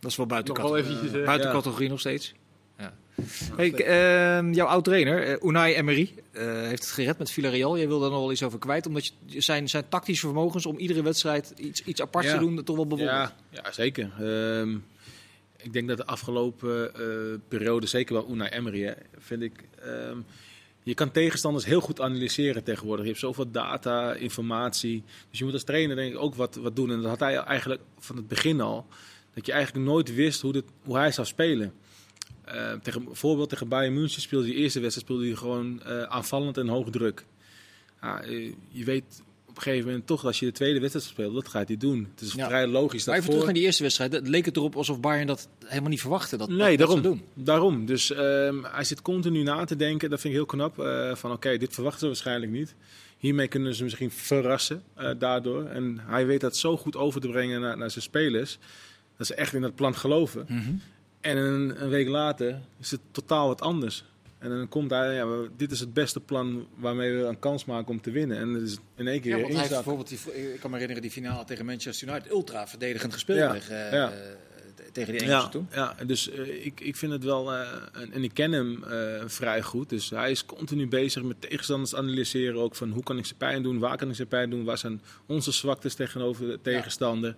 [0.00, 1.20] dat is wel buiten, nog wel categorie, eventjes...
[1.20, 1.54] eh, buiten Ja.
[1.54, 2.34] categorie nog steeds.
[2.78, 2.94] Ja.
[3.56, 7.76] Hey, ehm, jouw oud-trainer, uh, Unai Emery, uh, heeft het gered met Villarreal.
[7.78, 10.78] Jij wil daar nog wel iets over kwijt, omdat je, zijn, zijn tactische vermogens om
[10.78, 13.32] iedere wedstrijd iets, iets aparts te doen, toch wel bewonderd.
[13.50, 14.10] Ja, ja zeker.
[14.20, 14.74] Ehm,
[15.56, 19.64] ik denk dat de afgelopen uh, periode, zeker bij Unai Emery, hè, vind ik...
[19.80, 20.18] Ehm,
[20.82, 23.04] je kan tegenstanders heel goed analyseren tegenwoordig.
[23.04, 25.04] Je hebt zoveel data, informatie.
[25.30, 26.90] Dus je moet als trainer denk ik ook wat, wat doen.
[26.90, 28.86] En dat had hij eigenlijk van het begin al.
[29.34, 31.72] Dat je eigenlijk nooit wist hoe, dit, hoe hij zou spelen.
[32.48, 36.58] Uh, tegen, bijvoorbeeld tegen Bayern München speelde de eerste wedstrijd speelde hij gewoon uh, aanvallend
[36.58, 37.24] en hoog druk.
[38.00, 38.24] Ja,
[38.68, 41.68] je weet op een gegeven moment toch, als je de tweede wedstrijd speelt, dat gaat
[41.68, 42.08] hij doen.
[42.10, 42.46] Het is ja.
[42.46, 43.04] vrij logisch.
[43.06, 44.12] Maar even terug naar die eerste wedstrijd.
[44.12, 46.36] Het leek het erop alsof Bayern dat helemaal niet verwachtte.
[46.36, 47.02] Dat, nee, dat, daarom.
[47.02, 47.22] doen.
[47.34, 47.86] daarom.
[47.86, 50.10] Dus um, hij zit continu na te denken.
[50.10, 50.78] Dat vind ik heel knap.
[50.78, 52.74] Uh, van oké, okay, dit verwachten ze waarschijnlijk niet.
[53.18, 55.66] Hiermee kunnen ze misschien verrassen uh, daardoor.
[55.66, 58.58] En hij weet dat zo goed over te brengen naar, naar zijn spelers.
[59.16, 60.44] Dat ze echt in dat plan geloven.
[60.48, 60.80] Mm -hmm.
[61.20, 64.04] En een, een, week later is het totaal wat anders.
[64.42, 67.90] En dan komt hij, ja, dit is het beste plan waarmee we een kans maken
[67.90, 68.38] om te winnen.
[68.38, 70.18] En dat is in één keer ja, want hij heeft bijvoorbeeld, die,
[70.52, 74.12] ik kan me herinneren, die finale tegen Manchester United, ultra verdedigend gespeeld ja, tegen, ja.
[74.12, 74.18] uh,
[74.92, 75.68] tegen die Engelsen ja, toen.
[75.72, 77.60] Ja, dus uh, ik, ik vind het wel, uh,
[78.12, 78.84] en ik ken hem
[79.26, 83.26] vrij goed, dus hij is continu bezig met tegenstanders analyseren ook van hoe kan ik
[83.26, 86.58] ze pijn doen, waar kan ik ze pijn doen, waar zijn onze zwaktes tegenover de
[86.62, 87.36] tegenstander.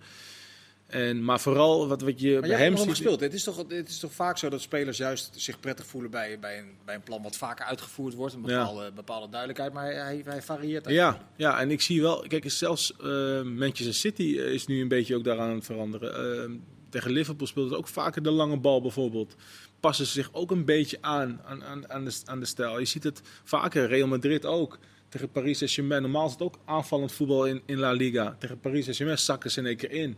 [0.86, 2.88] En, maar vooral wat, wat je maar bij hem ziet...
[2.88, 3.20] gespeeld.
[3.20, 6.38] Het is, toch, het is toch vaak zo dat spelers juist zich prettig voelen bij,
[6.38, 8.34] bij, een, bij een plan wat vaker uitgevoerd wordt.
[8.34, 8.90] Een bepaalde, ja.
[8.90, 10.88] bepaalde duidelijkheid, maar hij, hij varieert.
[10.88, 12.24] Ja, ja, en ik zie wel...
[12.28, 16.50] Kijk, zelfs uh, Manchester City is nu een beetje ook daaraan aan het veranderen.
[16.50, 16.56] Uh,
[16.88, 19.34] tegen Liverpool speelt het ook vaker de lange bal bijvoorbeeld.
[19.80, 22.78] Passen ze zich ook een beetje aan, aan, aan, aan, de, aan de stijl.
[22.78, 24.78] Je ziet het vaker, Real Madrid ook.
[25.08, 26.02] Tegen Paris Saint-Germain.
[26.02, 28.36] Normaal is het ook aanvallend voetbal in, in La Liga.
[28.38, 30.16] Tegen Paris Saint-Germain zakken ze in één keer in.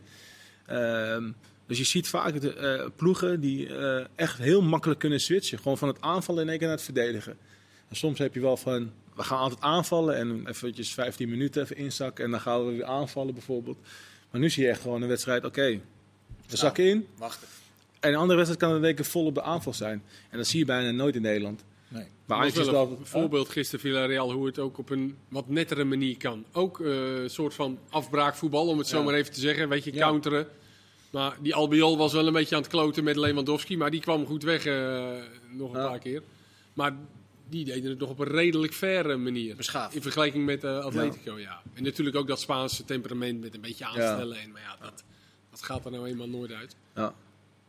[0.70, 5.58] Um, dus je ziet vaak de, uh, ploegen die uh, echt heel makkelijk kunnen switchen.
[5.58, 7.36] Gewoon van het aanvallen in één keer naar het verdedigen.
[7.88, 11.76] En soms heb je wel van, we gaan altijd aanvallen en eventjes 15 minuten even
[11.76, 13.78] inzakken en dan gaan we weer aanvallen bijvoorbeeld.
[14.30, 15.80] Maar nu zie je echt gewoon een wedstrijd, oké, okay,
[16.46, 17.06] we zakken in.
[17.16, 17.48] Wachten.
[18.00, 20.02] En een andere wedstrijd kan een week vol op de aanval zijn.
[20.30, 21.64] En dat zie je bijna nooit in Nederland.
[21.88, 22.06] Nee.
[22.24, 25.84] Maar eigenlijk is wel een voorbeeld gisteren Villarreal hoe het ook op een wat nettere
[25.84, 26.44] manier kan.
[26.52, 29.68] Ook een uh, soort van afbraakvoetbal, om het zo maar even te zeggen.
[29.68, 30.18] Weet je, ja.
[31.16, 33.76] Maar die Albiol was wel een beetje aan het kloten met Lewandowski.
[33.76, 34.74] Maar die kwam goed weg uh,
[35.50, 35.88] nog een ja.
[35.88, 36.22] paar keer.
[36.72, 36.96] Maar
[37.48, 39.56] die deden het nog op een redelijk faire manier.
[39.56, 39.94] Beschaafd.
[39.94, 41.40] In vergelijking met uh, Atletico, ja.
[41.40, 41.62] ja.
[41.74, 44.40] En natuurlijk ook dat Spaanse temperament met een beetje aanstellen.
[44.40, 45.04] En, maar ja, dat,
[45.50, 46.76] dat gaat er nou eenmaal nooit uit.
[46.94, 47.14] Ja.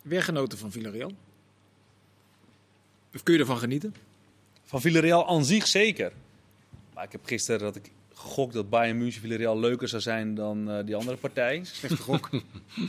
[0.01, 1.11] Weer genoten van Villarreal?
[3.13, 3.95] Of kun je ervan genieten?
[4.63, 6.11] Van Villarreal aan zich zeker.
[6.93, 7.91] Maar ik heb gisteren dat ik
[8.27, 11.61] gegokt dat Bayern München Villarreal leuker zou zijn dan uh, die andere partij.
[11.73, 12.29] Slechte gok.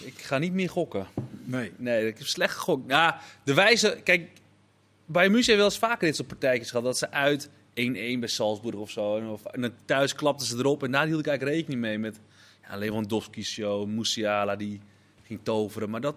[0.05, 1.07] ik ga niet meer gokken.
[1.45, 1.73] Nee.
[1.77, 2.87] Nee, ik heb slecht gegokt.
[2.87, 4.01] Nou, de wijze...
[4.05, 4.31] Kijk,
[5.07, 6.85] Bayern München heeft wel eens vaker dit soort partijtjes gehad.
[6.85, 9.17] Dat ze uit 1-1 bij Salzburg of zo.
[9.17, 10.83] En, of, en dan thuis klapten ze erop.
[10.83, 12.21] En daar hield ik eigenlijk rekening mee met
[12.69, 14.81] ja, Lewandowski show, Musiala die
[15.23, 15.91] ging toveren.
[15.91, 16.17] Maar dat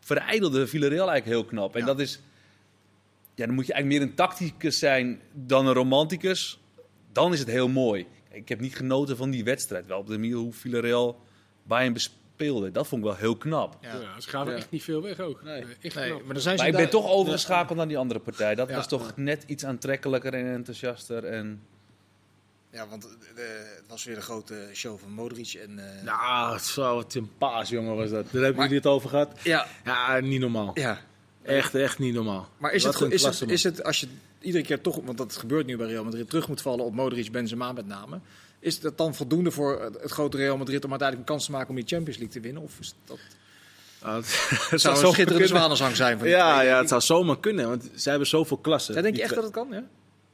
[0.00, 1.74] verijdelde Villarreal eigenlijk heel knap.
[1.74, 1.86] En ja.
[1.86, 2.20] dat is...
[3.34, 6.58] Ja, dan moet je eigenlijk meer een tacticus zijn dan een romanticus
[7.18, 8.06] dan is het heel mooi.
[8.30, 9.86] Ik heb niet genoten van die wedstrijd.
[9.86, 11.20] Wel op de manier hoe Villarreal
[11.62, 12.70] Bayern bespeelde.
[12.70, 13.76] Dat vond ik wel heel knap.
[13.80, 14.58] Ja, ja ze gaven ja.
[14.58, 15.42] echt niet veel weg ook.
[15.42, 15.64] Nee.
[15.80, 16.12] echt nee.
[16.12, 18.54] Maar, dan zijn maar ze ik ben toch overgeschakeld naar die andere partij.
[18.54, 21.24] Dat was toch net iets aantrekkelijker en enthousiaster.
[21.24, 21.62] En...
[22.70, 25.52] Ja, want de, het was weer een grote show van Modric.
[25.52, 26.02] En, uh...
[26.02, 28.32] Nou, zo, wat een paas, jongen, was dat.
[28.32, 29.40] Daar hebben jullie het over gehad.
[29.42, 29.66] Ja.
[29.84, 30.70] Ja, niet normaal.
[30.74, 31.00] Ja.
[31.48, 32.48] Echt, echt niet normaal.
[32.58, 34.06] Maar is het, is, het, is het, als je
[34.40, 37.32] iedere keer toch, want dat gebeurt nu bij Real Madrid, terug moet vallen op Modric,
[37.32, 38.20] Benzema met name.
[38.60, 41.68] Is dat dan voldoende voor het grote Real Madrid om uiteindelijk een kans te maken
[41.68, 42.62] om die Champions League te winnen?
[42.62, 43.18] Of is dat...
[43.98, 46.18] Het, het zou een schitterende zwanenzang zijn.
[46.18, 49.02] Van ja, ja, het zou zomaar kunnen, want zij hebben zoveel klassen.
[49.02, 49.68] Denk je echt dat het kan?
[49.70, 49.84] Ja?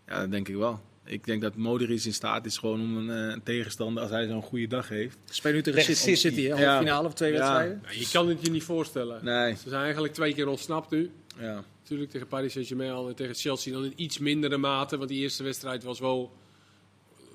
[0.07, 0.81] ja, dat denk ik wel.
[1.05, 4.43] Ik denk dat Modric in staat is gewoon om een, een tegenstander, als hij zo'n
[4.43, 5.19] goede dag heeft.
[5.25, 6.63] Speel nu tegen City, City, City hè?
[6.63, 6.79] Ja.
[6.79, 7.39] finale of twee ja.
[7.39, 7.83] wedstrijden?
[7.83, 9.25] Ja, je kan het je niet voorstellen.
[9.25, 9.55] Nee.
[9.57, 11.11] Ze zijn eigenlijk twee keer ontsnapt nu.
[11.39, 11.65] Ja.
[11.83, 14.97] Natuurlijk tegen Paris Saint-Germain en tegen Chelsea dan in iets mindere mate.
[14.97, 16.33] Want die eerste wedstrijd was wel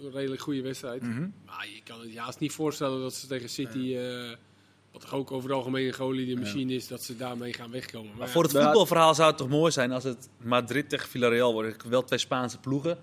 [0.02, 1.02] een redelijk goede wedstrijd.
[1.02, 1.34] Mm -hmm.
[1.46, 3.78] Maar je kan het juist niet voorstellen dat ze tegen City...
[3.78, 4.24] Ja.
[4.24, 4.36] Uh,
[4.92, 8.10] wat toch ook over het algemeen een geoliede machine is, dat ze daarmee gaan wegkomen.
[8.10, 11.54] Maar, maar voor het voetbalverhaal zou het toch mooi zijn als het Madrid tegen Villarreal
[11.54, 11.84] wordt.
[11.84, 12.98] Wel twee Spaanse ploegen.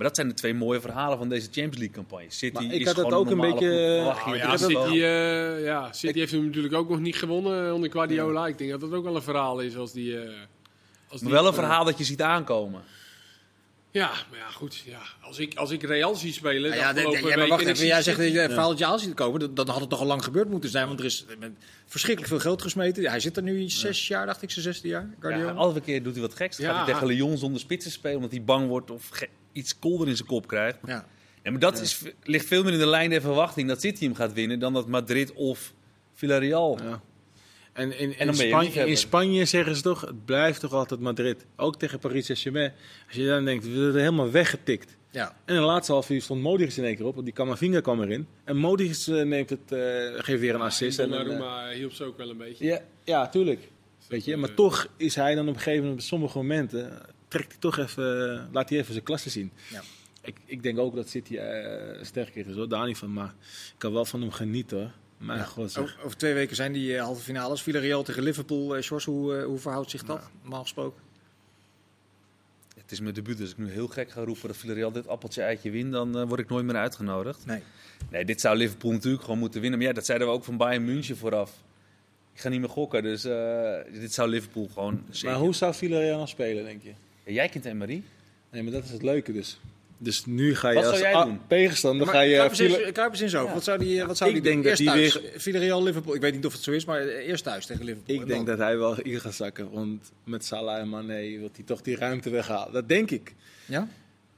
[0.00, 2.30] Maar dat zijn de twee mooie verhalen van deze Champions League campagne.
[2.30, 4.02] City maar ik is had het ook een beetje.
[4.26, 7.90] Oh, ja, City, uh, ja, City ik, heeft hem natuurlijk ook nog niet gewonnen onder
[7.90, 8.40] Guardiola.
[8.40, 8.46] Ja.
[8.46, 10.12] Ik denk dat dat ook wel een verhaal is als die.
[10.12, 12.82] Uh, als maar die, wel een verhaal uh, dat je ziet aankomen.
[13.90, 14.76] Ja, maar ja, goed.
[14.76, 15.00] Ja.
[15.20, 16.74] Als, ik, als ik Real zie spelen.
[16.74, 17.86] Ja, de ja, maar wacht even.
[17.86, 19.40] Jij zegt dat je een verhaaltje aan ziet komen.
[19.40, 20.86] Dan, dan had het toch al lang gebeurd moeten zijn.
[20.86, 21.52] Want er is met
[21.86, 23.04] verschrikkelijk veel geld gesmeten.
[23.04, 25.14] Hij zit er nu zes jaar, dacht ik, zijn zesde jaar.
[25.22, 26.56] Ja, elke keer doet hij wat geks.
[26.56, 26.72] Dan Ja.
[26.72, 29.08] gaat hij tegen Lyon zonder spitsen spelen, omdat hij bang wordt of
[29.52, 30.78] iets kolder in zijn kop krijgt.
[30.86, 31.06] Ja.
[31.42, 34.14] Ja, maar dat is, ligt veel meer in de lijn der verwachting dat City hem
[34.14, 35.72] gaat winnen dan dat Madrid of
[36.14, 36.78] Villarreal.
[36.82, 37.00] Ja.
[37.72, 41.46] En in, En in, Spanje, in Spanje zeggen ze toch, het blijft toch altijd Madrid.
[41.56, 42.72] Ook tegen Paris Saint-Germain.
[43.06, 44.96] Als je dan denkt, we worden helemaal weggetikt.
[45.10, 45.36] Ja.
[45.44, 47.80] En in de laatste half uur stond Modric in één keer op, want die Camavinga
[47.80, 48.26] kwam erin.
[48.44, 49.78] En Modric eh, neemt het, eh,
[50.24, 50.98] geeft weer een assist.
[50.98, 52.64] En En, eh, Donnarumma hielp ze ook wel een beetje.
[52.64, 53.68] ja, ja, tuurlijk.
[54.08, 57.50] Weet je, maar toch is hij dan op een gegeven moment, op sommige momenten, trekt
[57.50, 59.50] hij toch even, eh, laat hij even zijn klasse zien.
[59.70, 59.82] Ja.
[60.22, 63.12] Ik, ik denk ook dat City eh sterker is, hoor, daar niet van.
[63.12, 64.90] Maar ik kan wel van hem genieten, hoor.
[65.18, 65.44] Mijn Ja.
[65.44, 65.98] god, zeg.
[66.04, 67.62] Over, twee weken zijn die eh, halve finales.
[67.62, 68.76] Villarreal tegen Liverpool.
[68.76, 70.30] Eh Sjors, hoe, hoe verhoudt zich dat?
[70.42, 71.00] Normaal gesproken.
[72.74, 75.42] Het is mijn debuut, dus ik nu heel gek ga roepen dat Villarreal dit appeltje
[75.42, 77.46] eitje wint, dan word ik nooit meer uitgenodigd.
[77.46, 77.62] Nee.
[78.10, 79.78] Nee, dit zou Liverpool natuurlijk gewoon moeten winnen.
[79.78, 81.52] Maar ja, dat zeiden we ook van Bayern München vooraf.
[82.34, 85.74] Ik ga niet meer gokken, dus eh, dit zou Liverpool gewoon zeker- Maar hoe zou
[85.74, 86.92] Villarreal nou spelen, denk je?
[87.32, 88.02] Jij kent Emery.
[88.50, 89.60] Nee, maar dat is het leuke dus.
[89.98, 91.40] Dus nu ga je Wat als zou jij a- doen?
[91.48, 92.36] tegenstander ga je...
[92.36, 93.48] Kuipers is- Kuipers in zo.
[93.48, 94.72] Wat zou die, eh, wat zou Ik die denk doen?
[94.72, 95.42] dat Eerst die thuis.
[95.42, 96.14] Villarreal, Liverpool.
[96.14, 98.14] Ik weet niet of het zo is, maar eh, eerst thuis tegen Liverpool.
[98.14, 98.56] Ik En denk dan?
[98.56, 99.70] dat hij wel in gaat zakken.
[99.70, 102.72] Want met Salah en Mane wil hij toch die ruimte weghalen.
[102.72, 103.34] Dat denk ik.
[103.66, 103.88] Ja?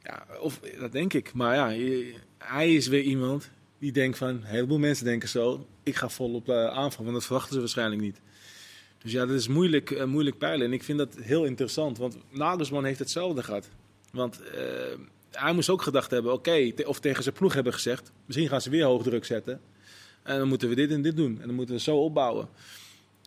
[0.02, 1.32] Ja, of, dat denk ik.
[1.32, 4.28] Maar ja, je- hij is weer iemand die denkt van...
[4.28, 5.66] Een heleboel mensen denken zo.
[5.82, 8.20] Ik ga volop uh, aanvallen, want dat verwachten ze waarschijnlijk niet.
[9.02, 10.66] Dus ja, dat is moeilijk, eh, moeilijk peilen.
[10.66, 11.98] En ik vind dat heel interessant.
[11.98, 13.68] Want Nagelsman heeft hetzelfde gehad.
[14.12, 14.62] Want eh,
[15.30, 16.32] hij moest ook gedacht hebben...
[16.32, 18.12] Oké, of tegen zijn ploeg hebben gezegd...
[18.26, 19.60] Misschien gaan ze weer hoog druk zetten.
[20.22, 21.38] En dan moeten we dit en dit doen.
[21.40, 22.48] En dan moeten we zo opbouwen.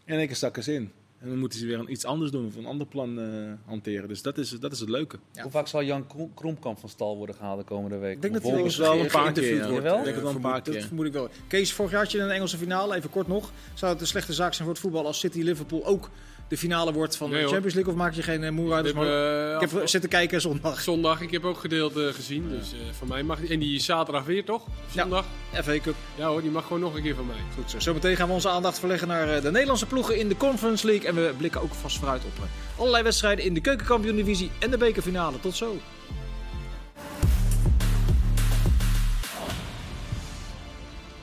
[0.06, 0.92] En ik stak eens in.
[1.26, 2.46] En dan moeten ze weer een- iets anders doen.
[2.46, 3.26] Of een ander plan eh,
[3.66, 4.08] hanteren.
[4.08, 5.18] Dus dat is, dat is het leuke.
[5.32, 5.42] Ja.
[5.42, 8.16] Hoe vaak zal Jan Krom- Kromkamp van stal worden gehaald de komende week?
[8.16, 8.64] Ik denk dat hij wel
[9.00, 9.86] een paar keer, wordt.
[9.86, 10.84] Ik denk het wel een paar Dat keer.
[10.84, 11.30] vermoed ik wel.
[11.48, 12.96] Kees, vorig jaar had je een Engelse finale.
[12.96, 13.52] Even kort nog.
[13.74, 16.10] Zou het een slechte zaak zijn voor het voetbal als City-Liverpool ook
[16.48, 17.48] de finale wordt van Nee, de.
[17.48, 17.94] Champions League?
[17.94, 18.86] Of maak je geen uh, moer uit?
[18.86, 20.82] Ik heb, eh, ik heb zitten kijken zondag.
[20.82, 22.50] zondag, ik heb ook gedeelte gezien.
[22.50, 23.50] Dus eh, van mij mag die.
[23.50, 24.66] En die is zaterdag weer toch?
[24.92, 25.02] Ja.
[25.02, 25.26] Zondag?
[25.64, 25.96] FA Cup.
[26.16, 27.36] Ja hoor, die mag gewoon nog een keer van mij.
[27.56, 27.80] Goed zo.
[27.80, 31.08] Zometeen gaan we onze aandacht verleggen naar eh, de Nederlandse ploegen in de Conference League.
[31.08, 34.78] En we blikken ook vast vooruit op eh, allerlei wedstrijden in de keukenkampioen-divisie en de
[34.78, 35.40] bekerfinale.
[35.40, 35.78] Tot zo.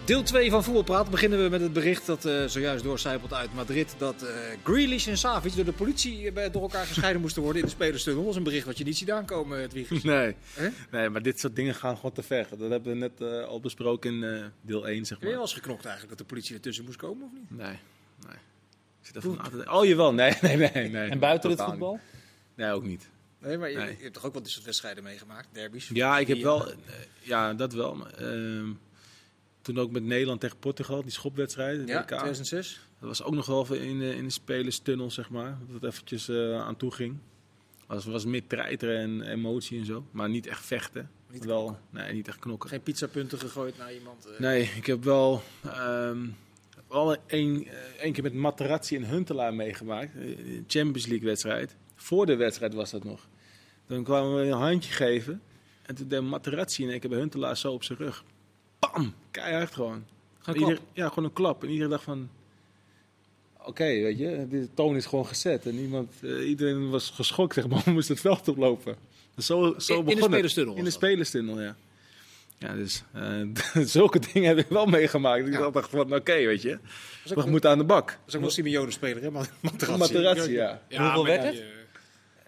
[0.05, 3.95] Deel 2 van Voetbalpraat beginnen we met het bericht dat eh, zojuist doorcijpelt uit Madrid
[3.99, 4.29] dat eh
[4.65, 7.75] Grealish en Savic door de politie eh, bij- door elkaar gescheiden moesten worden in de
[7.75, 8.23] spelerstunnel.
[8.23, 10.03] Dat is een bericht wat je niet ziet aankomen, het Wiegers.
[10.13, 10.35] Nee.
[10.91, 12.47] Nee, maar dit soort dingen gaan gewoon te ver.
[12.59, 15.33] Dat hebben we net eh, al besproken in eh, deel 1, zeg Heb je maar.
[15.35, 17.59] wel eens geknokt eigenlijk dat de politie ertussen moest komen of niet?
[17.59, 17.79] Nee,
[18.27, 18.37] nee.
[19.03, 19.69] Ik zit.
[19.69, 20.13] Oh, jawel.
[20.15, 20.89] Nee, nee, nee.
[20.89, 21.11] nee.
[21.11, 21.93] En buiten het voetbal?
[21.93, 22.01] niet.
[22.55, 23.09] Nee, ook niet.
[23.39, 23.97] Nee, maar je, Nee.
[23.97, 25.89] je hebt toch ook wel dit soort wedstrijden meegemaakt, derbies?
[25.93, 26.73] Ja, ik heb wel...
[27.21, 27.95] ja, dat wel.
[27.95, 28.71] maar, ehm,
[29.63, 31.89] toen ook met Nederland tegen Portugal, die schopwedstrijd.
[31.89, 32.07] Ja, WK.
[32.07, 32.89] 2006.
[33.01, 35.59] Dat was ook nog wel even in, in de spelerstunnel, zeg maar.
[35.67, 37.17] Dat het eventjes eh, aan toe ging.
[37.87, 40.07] Was, was meer treiteren en emotie en zo.
[40.11, 41.11] Maar niet echt vechten.
[41.31, 42.69] Niet wel, nee, niet echt knokken.
[42.69, 44.27] Geen pizzapunten gegooid naar iemand.
[44.27, 44.39] eh.
[44.39, 46.19] Nee, ik heb wel, ehm
[46.89, 47.67] wel één,
[47.99, 50.13] eh, keer met Materazzi en Huntelaar meegemaakt.
[50.67, 51.77] Champions League wedstrijd.
[51.95, 53.29] Voor de wedstrijd was dat nog.
[53.87, 55.43] Dan kwamen we een handje geven.
[55.83, 58.25] En toen deed Materazzi en ik heb Huntelaar zo op zijn rug.
[58.91, 59.15] Bam!
[59.31, 60.05] Keihard gewoon.
[60.39, 61.63] Gewoon Ieder- ja, gewoon een klap.
[61.63, 62.29] En iedereen dacht van...
[63.65, 65.67] Oké, weet je, de toon is gewoon gezet.
[65.67, 68.97] En iemand, eh, iedereen was geschokt, zeg maar, moest het veld oplopen.
[69.35, 71.77] Dus zo, zo In- in de begon spelerstunnel In de spelerstunnel, ja.
[72.59, 75.47] Ja, dus eh, zulke dingen heb ik wel meegemaakt.
[75.47, 75.71] Ik Ja.
[75.71, 76.79] dacht van, oké, weet je,
[77.25, 78.07] we moeten aan de bak.
[78.07, 79.31] dat is ook wel een Simeone-speler, hè?
[79.31, 79.99] Ma- Materazzi.
[80.15, 80.81] Materazzi, ja.
[80.89, 81.63] Hoeveel werd het?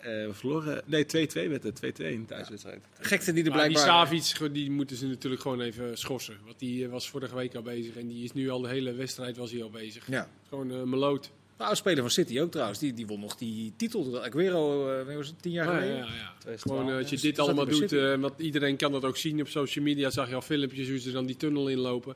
[0.04, 1.08] Eh, we verloren, nee, 2-2
[1.48, 2.84] werd het, 2-2 in de thuiswedstrijd.
[3.00, 4.06] Gekte die er maar die blijkbaar...
[4.06, 6.36] Savic, die moeten ze natuurlijk gewoon even schorsen.
[6.44, 7.96] Want die eh, was vorige week al bezig.
[7.96, 10.06] En die is nu al de hele wedstrijd was hij al bezig.
[10.10, 10.28] Ja.
[10.48, 11.30] Gewoon eh meloot.
[11.58, 12.78] Nou, speler van City ook trouwens.
[12.78, 14.22] Die, die won nog die titel.
[14.24, 15.96] Aguero, eh, wanneer was het, tien jaar Ja, ja, geleden?
[15.98, 16.32] ja, ja.
[16.38, 17.22] 2012, Gewoon als je ja.
[17.22, 20.10] dit allemaal doet, eh, want iedereen kan dat ook zien op social media.
[20.10, 22.14] Zag je al filmpjes hoe ze dan die tunnel inlopen.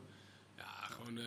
[0.56, 1.24] Ja, gewoon, eh,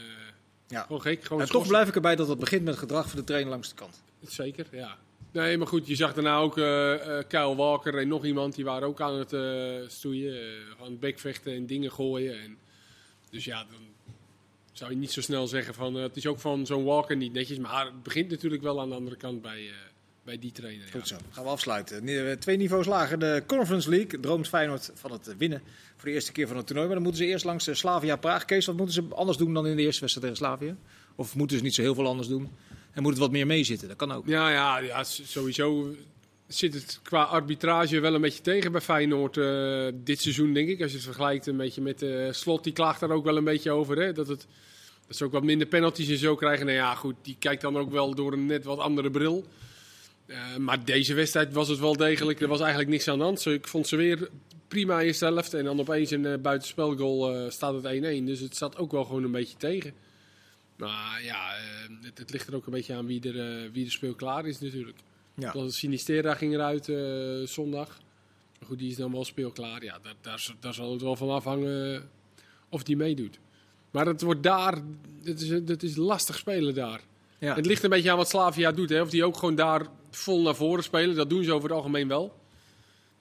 [0.67, 0.82] Ja.
[0.82, 1.24] gewoon gek.
[1.24, 3.69] Gewoon En toch blijf ik erbij dat het begint met gedrag van de trainer langs
[3.69, 4.04] de kant.
[4.28, 4.97] Zeker, ja.
[5.32, 8.56] Nee, maar goed, je zag daarna ook eh Kyle Walker en nog iemand.
[8.56, 12.41] Die waren ook aan het eh stoeien, eh, aan het bekvechten en dingen gooien.
[12.41, 12.58] En,
[13.30, 13.80] dus ja, dan
[14.72, 15.96] zou je niet zo snel zeggen van...
[15.96, 17.58] het is ook van zo'n Walker niet netjes.
[17.58, 19.70] Maar het begint natuurlijk wel aan de andere kant bij,
[20.24, 20.88] bij die trainer.
[20.91, 21.15] Goed zo.
[21.32, 22.39] Gaan we afsluiten.
[22.39, 23.20] Twee niveaus lager.
[23.20, 25.62] De Conference League droomt Feyenoord van het winnen
[25.96, 26.88] voor de eerste keer van het toernooi.
[26.88, 28.46] Maar dan moeten ze eerst langs Slavia Praag.
[28.46, 30.76] Kees, wat moeten ze anders doen dan in de eerste wedstrijd tegen Slavia?
[31.15, 32.50] Of moeten ze niet zo heel veel anders doen?
[32.93, 33.88] En moet het wat meer meezitten?
[33.88, 34.27] Dat kan ook.
[34.27, 35.95] Ja, ja, ja, sowieso
[36.54, 40.82] zit het qua arbitrage wel een beetje tegen bij Feyenoord eh, dit seizoen, denk ik.
[40.82, 43.43] Als je het vergelijkt een beetje met de Slot, die klaagt daar ook wel een
[43.43, 43.97] beetje over.
[43.97, 44.13] Hè?
[44.13, 44.47] Dat, het,
[45.08, 46.65] dat ze ook wat minder penalties en zo krijgen.
[46.65, 49.45] Nou ja, goed, die kijkt dan ook wel door een net wat andere bril.
[50.25, 52.41] Eh, maar deze wedstrijd was het wel degelijk.
[52.41, 53.45] Er was eigenlijk niks aan de hand.
[53.45, 54.30] Ik vond ze weer
[54.67, 55.54] prima helft.
[55.54, 58.23] En dan opeens een uh, buitenspelgoal staat het 1-1.
[58.23, 59.93] Dus het zat ook wel gewoon een beetje tegen.
[60.89, 61.52] Maar ja,
[62.02, 64.60] het, het, ligt er ook een beetje aan wie er, wie er speel klaar is
[64.60, 64.98] natuurlijk.
[65.34, 65.52] Ja.
[65.52, 67.88] Dat Sinistera ging eruit uh, zondag.
[68.60, 69.84] Maar goed, die is dan wel speelklaar.
[69.84, 72.10] Ja, daar, daar, daar, zal het wel van afhangen
[72.70, 73.39] of die meedoet.
[73.91, 74.78] Maar het wordt daar,
[75.24, 77.02] het is, het is lastig spelen daar.
[77.39, 77.56] Ja.
[77.56, 78.89] Het ligt een beetje aan wat Slavia doet.
[78.89, 79.02] Hè.
[79.02, 81.15] Of die ook gewoon daar vol naar voren spelen.
[81.15, 82.39] Dat doen ze over het algemeen wel.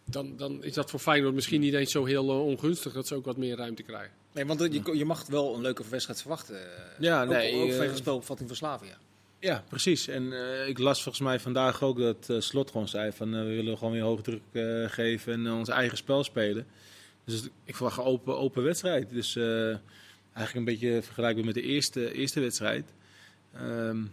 [0.05, 3.15] Dan, dan is dat voor Feyenoord misschien niet eens zo heel uh, ongunstig dat ze
[3.15, 4.20] ook wat meer ruimte krijgen.
[4.33, 6.59] Nee, want je, je mag wel een leuke wedstrijd verwachten.
[6.99, 7.55] Ja, nee.
[7.55, 8.99] Ook, ook vanwege spelopvatting van Slavia.
[9.39, 10.09] Ja, precies.
[10.09, 13.41] En uh, ik las volgens mij vandaag ook dat uh, Slot gewoon zei van uh,
[13.41, 14.43] we willen gewoon weer hoog druk
[14.93, 16.67] geven en ons eigen spel spelen.
[17.25, 19.11] Dus ik verwacht een open, open wedstrijd.
[19.11, 22.93] Dus eigenlijk een beetje vergelijkbaar met de eerste, eerste wedstrijd.
[23.57, 24.13] Um,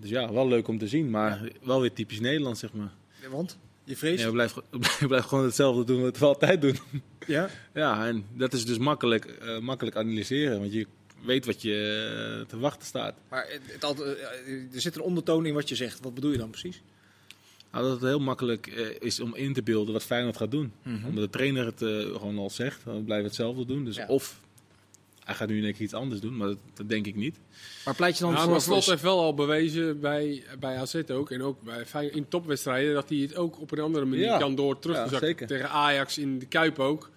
[0.00, 2.92] dus ja, wel leuk om te zien, maar wel weer typisch Nederland, zeg maar.
[3.22, 3.58] Ja, want?
[3.84, 4.20] Je vreest?
[4.20, 4.62] Ja, we, blijven,
[5.00, 6.78] we blijven gewoon hetzelfde doen wat we altijd doen.
[7.26, 7.48] Ja?
[7.74, 10.58] Ja, en dat is dus makkelijk, makkelijk analyseren.
[10.58, 10.86] Want je
[11.24, 13.14] weet wat je eh, te wachten staat.
[13.28, 16.00] Maar het, het, eh, er zit een ondertoon in wat je zegt.
[16.00, 16.82] Wat bedoel je dan precies?
[17.72, 20.72] Nou, dat het heel makkelijk uh, is om in te beelden wat Feyenoord gaat doen.
[20.82, 21.08] Mm -hmm.
[21.08, 23.84] Omdat de trainer het gewoon al zegt, dan blijven hetzelfde doen.
[23.84, 24.06] Dus ja.
[24.06, 24.40] of
[25.24, 27.40] hij gaat nu in één keer iets anders doen, maar dat, dat denk ik niet.
[27.84, 31.30] Maar pleit je dan ja, maar Slot heeft wel al bewezen bij, bij AZ ook
[31.30, 34.38] en ook bij in topwedstrijden dat hij het ook op een andere manier ja.
[34.38, 35.46] kan door terug te zakken.
[35.46, 37.10] Tegen Ajax in de Kuip ook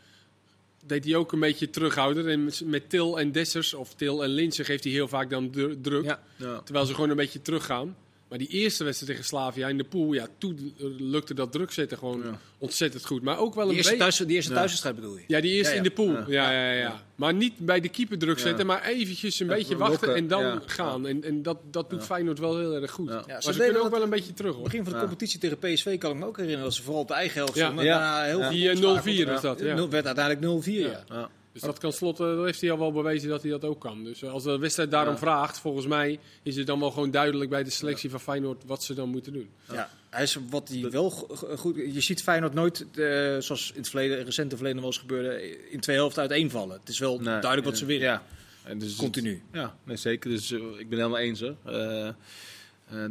[0.87, 2.27] deed hij ook een beetje terughouden.
[2.27, 6.03] En met Til en Dessers, of Til en Linsen, geeft hij heel vaak dan druk.
[6.37, 6.61] Ja.
[6.63, 7.95] Terwijl ze gewoon een beetje teruggaan.
[8.29, 11.97] Maar die eerste wedstrijd tegen Slavia in de pool, ja, toen lukte dat druk zetten
[11.97, 12.23] gewoon
[12.57, 13.21] ontzettend goed.
[13.21, 15.23] Maar ook wel een die eerste, thuis, die eerste thuiswedstrijd bedoel je?
[15.27, 16.31] Ja, die eerste in de pool.
[16.31, 17.01] Ja, ja, ja.
[17.15, 21.07] Maar niet bij de keeper druk zetten, maar eventjes een beetje wachten en dan gaan.
[21.07, 23.09] En, en dat, dat doet Feyenoord wel heel erg goed.
[23.09, 23.41] Ja.
[23.41, 24.55] ze, ze kunnen ook wel een beetje terug.
[24.55, 24.63] Hoor.
[24.63, 27.07] Begin van de competitie tegen PSV kan ik me ook herinneren dat ze vooral op
[27.07, 27.85] de eigen helft stonden.
[27.85, 28.23] Ja.
[28.23, 29.59] Heel die 0-4 was dat.
[29.59, 29.87] Ja.
[29.87, 31.29] werd uiteindelijk 0-4, ja.
[31.57, 34.03] Dus dat kan slot, dat heeft hij al wel bewezen dat hij dat ook kan.
[34.03, 37.63] Dus als de wedstrijd daarom vraagt, volgens mij is het dan wel gewoon duidelijk bij
[37.63, 39.49] de selectie van Feyenoord wat ze dan moeten doen.
[39.71, 41.09] Ja, hij is wat hij wel
[41.57, 41.75] goed.
[41.75, 45.79] Je ziet Feyenoord nooit, uh, zoals in het verleden, recente verleden wel eens gebeurde, in
[45.79, 46.79] twee helften uiteenvallen.
[46.79, 48.03] Het is wel duidelijk wat ze willen.
[48.03, 48.23] Ja.
[48.63, 49.41] En dus Continu.
[49.51, 50.29] ja, nee, zeker.
[50.29, 51.41] Dus uh, ik ben helemaal eens.
[51.41, 52.09] Uh,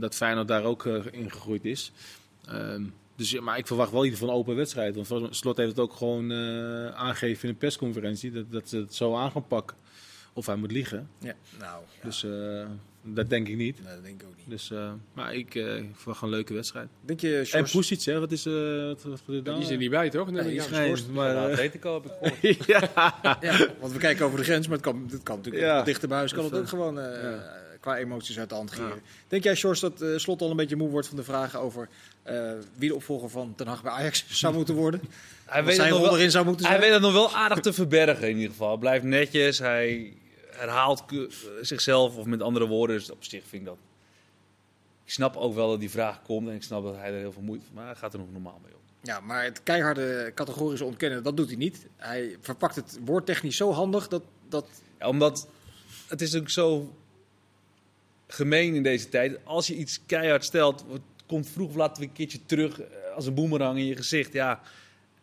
[0.00, 1.92] dat Feyenoord daar ook in gegroeid is.
[2.48, 2.82] Ehm,
[3.16, 4.94] dus ja, maar ik verwacht wel ieder van een open wedstrijd.
[4.94, 8.94] Want Slot heeft het ook gewoon uh, aangegeven in een persconferentie dat, dat ze het
[8.94, 9.76] zo aan gaan pakken.
[10.32, 11.08] Of hij moet liegen.
[11.18, 11.82] Ja, nou.
[11.98, 12.04] Ja.
[12.04, 12.66] Dus uh,
[13.02, 13.84] dat denk ik niet.
[13.84, 14.50] Nee, dat denk ik ook niet.
[14.50, 16.88] Dus, uh, maar ik verwacht een leuke wedstrijd.
[17.00, 18.06] Denk je, Sjors...
[18.06, 18.20] En hè?
[18.20, 20.30] Wat is, wat, wat, wat Die is er niet bij, toch?
[20.30, 22.90] Nee, nee die is geen, maar weet ik al, heb ik ja.
[23.40, 23.68] ja.
[23.80, 25.82] want we kijken over de grens, maar het kan, het kan natuurlijk ja.
[25.82, 26.98] dichter bij huis kan het ook gewoon
[27.86, 29.02] qua emoties uit de hand gieren.
[29.28, 31.88] Denk jij, Sjors, dat Slot al een beetje moe wordt van de vragen over
[32.30, 35.00] uh, wie de opvolger van Ten Hag bij Ajax zou moeten worden.
[35.44, 36.76] hij weet, het nog wel, erin zou moeten zijn.
[36.76, 38.68] hij weet het nog wel aardig te verbergen in ieder geval.
[38.68, 40.16] Hij blijft netjes, hij
[40.50, 41.04] herhaalt
[41.60, 42.96] zichzelf of met andere woorden.
[42.96, 43.78] Dus op zich vind ik dat...
[45.04, 47.32] Ik snap ook wel dat die vraag komt en ik snap dat hij er heel
[47.32, 48.80] veel moeite maar hij gaat er nog normaal mee om.
[49.02, 51.86] Ja, maar het keiharde categorische ontkennen, dat doet hij niet.
[51.96, 54.22] Hij verpakt het woordtechnisch zo handig dat...
[54.48, 54.66] dat...
[54.98, 55.48] Ja, omdat
[56.08, 56.94] het is ook zo
[58.26, 59.38] gemeen in deze tijd.
[59.44, 60.84] Als je iets keihard stelt,
[61.26, 64.32] komt vroeg of laat weer een keertje terug eh, als een boemerang in je gezicht.
[64.32, 64.60] Ja.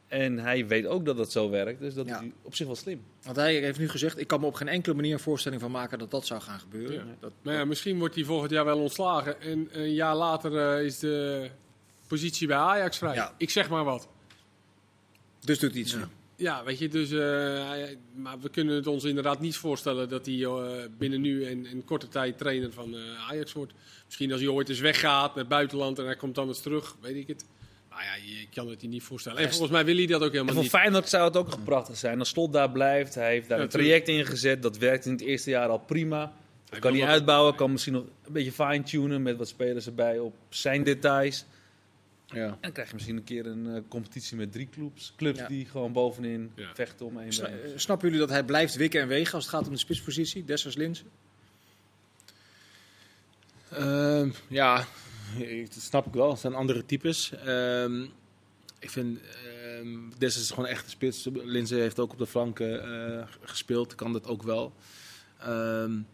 [0.07, 3.01] En hij weet ook dat dat zo werkt, dus dat is op zich wel slim.
[3.21, 5.71] Want hij heeft nu gezegd, ik kan me op geen enkele manier een voorstelling van
[5.71, 6.95] maken dat dat zou gaan gebeuren.
[6.95, 7.15] Ja.
[7.19, 10.85] Dat, maar ja, misschien wordt hij volgend jaar wel ontslagen en een jaar later uh,
[10.85, 11.49] is de
[12.07, 13.15] positie bij Ajax vrij.
[13.15, 13.33] Ja.
[13.37, 14.07] Ik zeg maar wat.
[15.39, 15.91] Dus doet hij iets.
[15.91, 16.09] Ja.
[16.35, 17.19] Ja, weet je, dus, uh,
[18.15, 20.61] maar we kunnen het ons inderdaad niet voorstellen dat hij uh,
[20.97, 23.73] binnen nu en, en korte tijd trainer van uh, Ajax wordt.
[24.05, 26.95] Misschien als hij ooit eens weggaat naar het buitenland en hij komt dan eens terug,
[27.01, 27.45] weet ik het.
[27.89, 29.37] Maar ja, je kan het je niet voorstellen.
[29.37, 30.71] En volgens mij wil hij dat ook helemaal en voor niet.
[30.71, 33.15] Voor Feyenoord zou het ook prachtig zijn als Slot daar blijft.
[33.15, 35.79] Hij heeft daar ja, een traject in gezet, dat werkt in het eerste jaar al
[35.79, 36.33] prima.
[36.69, 40.35] Hij kan hij uitbouwen, kan misschien nog een beetje fine-tunen met wat spelers erbij op
[40.49, 41.45] zijn details.
[42.33, 42.45] Ja.
[42.47, 45.13] En dan krijg je misschien een keer een uh, competitie met drie clubs.
[45.17, 45.47] Clubs ja.
[45.47, 46.71] die gewoon bovenin ja.
[46.73, 49.65] vechten om één Sna Snappen jullie dat hij blijft wikken en wegen als het gaat
[49.65, 50.45] om de spitspositie?
[50.45, 51.07] Dessers Linsen?
[53.73, 54.85] Uh, ja,
[55.69, 56.29] dat snap ik wel.
[56.29, 57.31] Het zijn andere types.
[57.45, 58.01] Uh,
[58.79, 61.29] ik vind uh, Dessers is gewoon echt een spits.
[61.33, 63.95] Linzen heeft ook op de flanken uh, gespeeld.
[63.95, 64.73] Kan dat ook wel.
[65.47, 66.07] Um,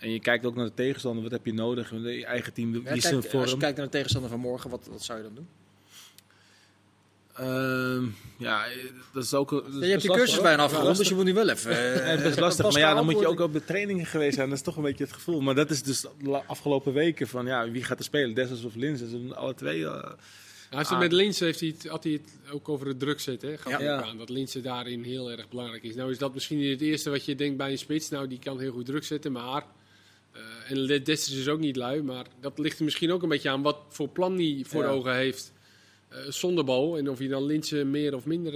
[0.00, 1.22] en je kijkt ook naar de tegenstander.
[1.22, 1.90] Wat heb je nodig?
[1.90, 2.72] Je eigen team.
[2.72, 5.24] Wie ja, kijk, Als je kijkt naar de tegenstander van morgen, wat, wat zou je
[5.24, 5.48] dan doen?
[7.34, 8.04] Ehm,
[8.38, 8.64] ja,
[9.12, 9.50] dat is ook.
[9.50, 11.70] Dat is Ja, je hebt je cursus bijna afgerond, dus je moet nu wel even...
[11.76, 14.06] Ja, eh, het is best lastig, maar ja, dan moet je ook op de trainingen
[14.06, 14.48] geweest zijn.
[14.48, 15.40] Dat is toch een beetje het gevoel.
[15.40, 18.34] Maar dat is dus de afgelopen weken van ja, wie gaat er spelen?
[18.34, 18.98] Dessers of Lins?
[19.00, 19.84] Ze doen alle twee.
[19.84, 19.92] eh,
[20.68, 23.20] Hij heeft het met Linse heeft hij het, had hij het ook over het druk
[23.20, 23.58] zetten.
[23.62, 23.76] Hè?
[23.78, 24.02] Ja.
[24.02, 25.94] aan dat Linse daarin heel erg belangrijk is.
[25.94, 28.08] Nou is dat misschien niet het eerste wat je denkt bij een spits.
[28.08, 29.62] Nou, die kan heel goed druk zetten, maar...
[30.32, 33.50] eh en Dessers is ook niet lui, maar dat ligt er misschien ook een beetje
[33.50, 34.88] aan wat voor plan hij voor Ja.
[34.90, 35.52] ogen heeft
[36.08, 36.98] eh, zonder bal.
[36.98, 38.52] En of hij dan Linse meer of minder...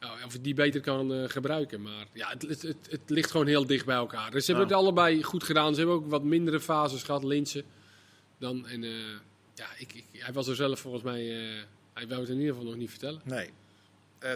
[0.00, 1.82] nou, of die beter kan gebruiken.
[1.82, 4.30] Maar ja, het, het, het, het ligt gewoon heel dicht bij elkaar.
[4.30, 4.76] Dus ze hebben Ja.
[4.76, 5.72] het allebei goed gedaan.
[5.74, 7.64] Ze hebben ook wat mindere fases gehad, Linse.
[8.38, 8.82] Dan, en
[9.54, 11.24] ja, ik, ik, hij was er zelf volgens mij...
[11.92, 13.20] hij wou het in ieder geval nog niet vertellen.
[13.24, 13.50] Nee.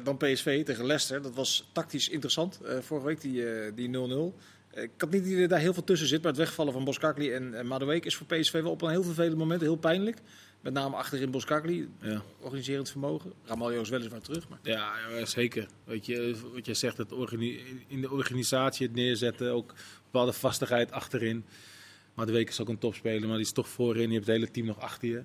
[0.03, 1.23] Dan PSV tegen Leicester.
[1.23, 2.61] Dat was tactisch interessant.
[2.81, 3.91] vorige week die eh, die 0-0.
[3.93, 4.27] Eh,
[4.75, 6.23] ik had niet dat daar heel veel tussen zit.
[6.23, 9.03] Maar het wegvallen van Boskakli en, en Madueke is voor PSV wel op een heel
[9.03, 10.19] vervelend moment heel pijnlijk.
[10.61, 11.89] Met name achterin Boskakli.
[12.01, 12.23] ja.
[12.41, 13.33] Organiserend vermogen.
[13.45, 14.49] Ramaljo is weliswaar terug.
[14.49, 14.59] Maar...
[14.63, 15.67] Ja, ja, zeker.
[15.85, 17.11] Weet je, wat jij zegt, het
[17.87, 21.45] in de organisatie het neerzetten, ook bepaalde vastigheid achterin.
[22.15, 24.09] Maar de week is ook een topspeler, maar die is toch voorin.
[24.09, 25.23] Je hebt het hele team nog achter je.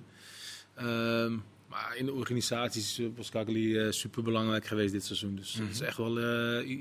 [0.74, 1.36] Ehm,
[1.68, 5.34] maar in de organisatie is Boskagli uh, super belangrijk geweest dit seizoen.
[5.34, 6.78] Dus dat is echt wel eh,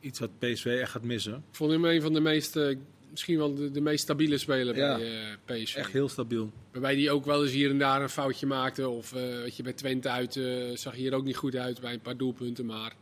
[0.00, 1.34] iets wat PSV echt gaat missen.
[1.34, 2.76] Ik vond hem een van de meest, eh,
[3.10, 4.96] misschien wel de, de meest stabiele speler Ja.
[4.96, 5.76] bij eh, PSV.
[5.76, 6.52] Echt heel stabiel.
[6.72, 8.88] Waarbij die ook wel eens hier en daar een foutje maakte.
[8.88, 11.80] Of eh weet je, bij Twente uit eh, zag hij er ook niet goed uit
[11.80, 12.66] bij een paar doelpunten.
[12.66, 12.92] Maar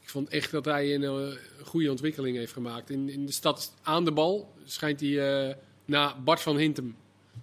[0.00, 2.90] ik vond echt dat hij een, eh, goede ontwikkeling heeft gemaakt.
[2.90, 6.96] In, in de stad aan de bal schijnt hij eh, na Bart van Hintem,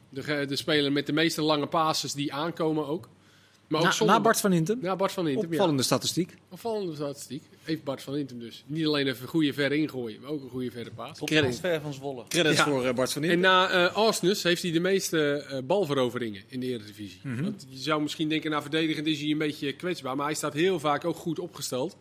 [0.10, 3.10] de, de speler met de meeste lange passes die aankomen ook.
[3.72, 4.78] Maar ook Na, zonder na Bart van Hintem.
[4.82, 5.38] Na Bart van ja.
[5.38, 6.34] Opvallende statistiek.
[6.50, 7.44] Opvallende statistiek.
[7.64, 8.64] Heeft Bart van Hintem dus.
[8.68, 11.18] Niet alleen even een goede verre ingooien, maar ook een goede verre paas.
[11.18, 11.44] Tot Credit.
[11.52, 12.24] transfer van Zwolle.
[12.28, 12.64] Credits Ja.
[12.64, 13.50] voor eh, Bart van En Hintem.
[13.52, 17.20] na eh Arsenal heeft hij de meeste eh, balveroveringen in de Eredivisie.
[17.24, 17.44] Mhm.
[17.44, 20.16] Want je zou misschien denken, nou verdedigend is hij een beetje kwetsbaar.
[20.16, 21.98] Maar hij staat heel vaak ook goed opgesteld.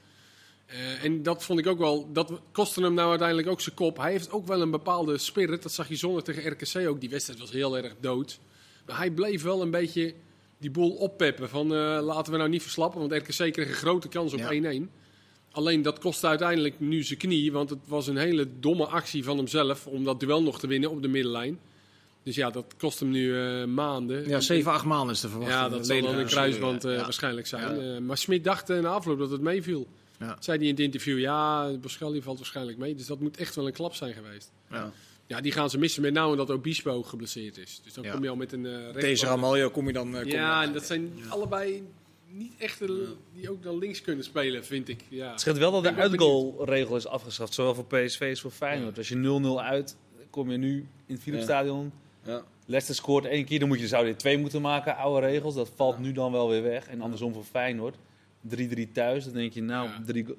[0.66, 3.96] Eh, en dat vond ik ook wel, dat kostte hem nou uiteindelijk ook zijn kop.
[3.96, 5.62] Hij heeft ook wel een bepaalde spirit.
[5.62, 7.00] Dat zag je zondag tegen RKC ook.
[7.00, 8.38] Die wedstrijd was heel erg dood.
[8.86, 10.14] Maar hij bleef wel een beetje
[10.60, 11.48] die boel oppeppen.
[11.48, 13.00] Van eh, laten we nou niet verslappen.
[13.00, 14.72] Want RKC kreeg een grote kans op Ja.
[14.80, 14.90] 1-1.
[15.52, 17.52] Alleen dat kostte uiteindelijk nu zijn knie.
[17.52, 19.86] Want het was een hele domme actie van hemzelf.
[19.86, 21.58] Om dat duel nog te winnen op de middenlijn.
[22.22, 24.28] Dus ja, dat kost hem nu eh, maanden.
[24.28, 25.60] Ja, 7, 8 maanden is de verwachting.
[25.60, 27.02] Ja, dat zal dan een kruisband eh, Ja.
[27.02, 27.80] waarschijnlijk zijn.
[27.84, 28.00] Ja.
[28.00, 29.86] Maar Smit dacht na afloop dat het meeviel.
[30.18, 30.36] Ja.
[30.40, 32.94] Zei hij in het interview, ja, Boschelli valt waarschijnlijk mee.
[32.94, 34.52] Dus dat moet echt wel een klap zijn geweest.
[34.70, 34.92] Ja.
[35.30, 37.80] Ja, die gaan ze missen, met name omdat Obispo geblesseerd is.
[37.84, 38.12] Dus dan Ja.
[38.12, 40.14] kom je al met een uh, Deze Ramaljo kom je dan...
[40.16, 41.82] eh, kom Ja, en dat zijn allebei
[42.28, 45.04] niet echte die ook dan links kunnen spelen, vind ik.
[45.08, 45.30] Ja.
[45.30, 48.98] Het schijnt wel dat de uitgoalregel is afgeschaft, zowel voor PSV als voor Feyenoord.
[48.98, 49.96] Als je 0-0 uit,
[50.30, 51.92] kom je nu in het Philipsstadion.
[52.24, 52.42] Ja.
[52.66, 55.54] Leicester scoort één keer, dan moet je, zou je twee moeten maken, oude regels.
[55.54, 56.86] Dat valt nu dan wel weer weg.
[56.88, 57.96] En andersom voor Feyenoord.
[58.56, 60.02] 3-3 thuis, dan denk je, nou, Ja.
[60.06, 60.36] drie go-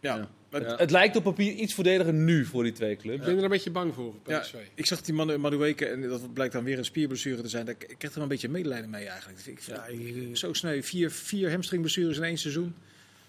[0.00, 0.28] Ja.
[0.62, 0.76] Ja.
[0.76, 3.24] het lijkt op papier iets voordeliger nu voor die twee Ik clubs.
[3.24, 4.54] ben er een beetje bang voor, voor Ja, PSV.
[4.74, 7.64] ik zag die Manu- Madueke, en dat blijkt dan weer een spierblessure te zijn.
[7.66, 9.38] Daar- Ik krijg er wel een beetje medelijden mee eigenlijk.
[9.46, 9.78] Ik vind
[10.30, 10.82] Ja, zo sneu.
[10.82, 12.74] Vier, vier hamstringblessures in één seizoen.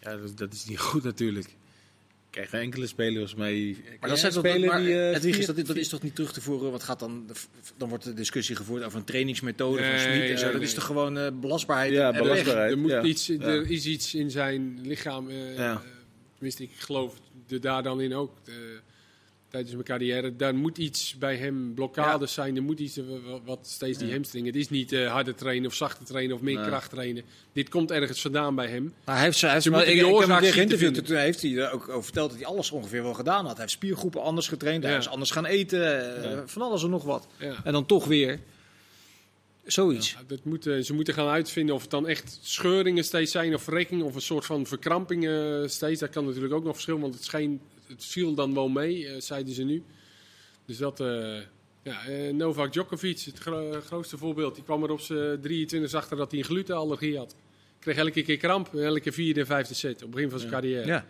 [0.01, 1.45] ja dat, dat is niet goed natuurlijk.
[1.45, 3.77] Ik krijg geen enkele spelers mee.
[3.99, 4.33] Maar dat, zijn
[4.65, 5.01] maar, die.
[5.07, 6.71] eh, dat, is- dat is toch niet terug te voeren?
[6.71, 7.25] Wat gaat dan,
[7.77, 10.43] dan wordt de discussie gevoerd over een trainingsmethode van Nee, Smit en zo.
[10.43, 11.91] nee, Dat is toch gewoon eh, belastbaarheid?
[11.93, 12.71] Ja, belastbaarheid.
[12.71, 13.03] Er, moet ja.
[13.03, 13.39] iets, Ja.
[13.41, 15.71] er is iets in zijn lichaam, Ja.
[15.71, 15.77] eh,
[16.45, 17.13] tenminste ik geloof
[17.49, 18.53] er daar dan in ook, eh,
[19.49, 20.35] tijdens mijn carrière.
[20.35, 23.03] Daar moet iets bij hem blokkades zijn, er moet iets, eh,
[23.45, 24.13] wat, steeds die Ja.
[24.13, 24.47] hamstringen.
[24.47, 26.65] Het is niet eh, harder trainen of zachter trainen of meer Nee.
[26.67, 27.23] kracht trainen.
[27.53, 28.93] Dit komt ergens vandaan bij hem.
[29.05, 31.05] Maar hij heeft, hij heeft maar ik, ik heb hem geïnterviewd.
[31.05, 33.51] Toen heeft hij ook over verteld dat hij alles ongeveer wel gedaan had.
[33.51, 34.83] Hij heeft spiergroepen anders getraind.
[34.83, 36.49] Hij is anders gaan eten.
[36.49, 37.27] Van alles en nog wat.
[37.63, 38.39] En dan toch weer
[39.65, 40.11] zoiets.
[40.11, 43.63] Ja, dat moeten, ze moeten gaan uitvinden of het dan echt scheuringen steeds zijn of
[43.63, 45.99] verrekkingen of een soort van verkrampingen steeds.
[45.99, 49.21] Dat kan natuurlijk ook nog verschillen, want het, scheen, het viel dan wel mee, eh,
[49.21, 49.83] zeiden ze nu.
[50.65, 51.37] Dus dat, eh,
[51.83, 56.17] ja, eh, Novak Djokovic, het gro- grootste voorbeeld, die kwam er op zijn 23 achter
[56.17, 57.35] dat hij een glutenallergie had.
[57.79, 60.85] Kreeg elke keer kramp, elke vierde en vijfde set, op het begin van zijn carrière.
[60.87, 61.05] Ja.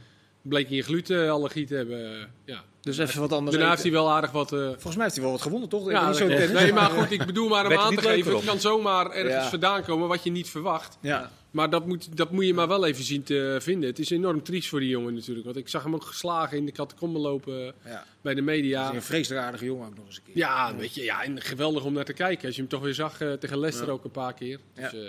[0.48, 2.64] Bleek hij een glutenallergie te hebben, eh, ja.
[2.82, 3.52] Dus even wat anders.
[3.56, 4.54] Daarna heeft hij wel aardig wat...
[4.54, 5.86] eh, Volgens mij heeft hij wel wat gewonnen, toch?
[5.86, 8.36] Ik ja, ben niet zo nee, maar goed, ik bedoel maar om aan te geven,
[8.36, 9.50] het kan zomaar ergens Ja.
[9.50, 10.98] vandaan komen wat je niet verwacht.
[11.02, 11.32] Ja.
[11.52, 13.90] Maar dat moet, dat moet je maar wel even zien te vinden.
[13.90, 15.46] Het is enorm triest voor die jongen natuurlijk.
[15.46, 18.04] Want ik zag hem ook geslagen in de catacombe lopen ja.
[18.22, 18.94] bij de media.
[18.94, 20.38] Een vreselijk aardige jongen ook nog eens een keer.
[20.38, 22.46] Ja, weet je, ja, en geweldig om naar te kijken.
[22.46, 23.94] Als je hem toch weer zag eh, tegen Leicester Ja.
[23.94, 24.60] ook een paar keer.
[24.74, 25.00] Dus, eh,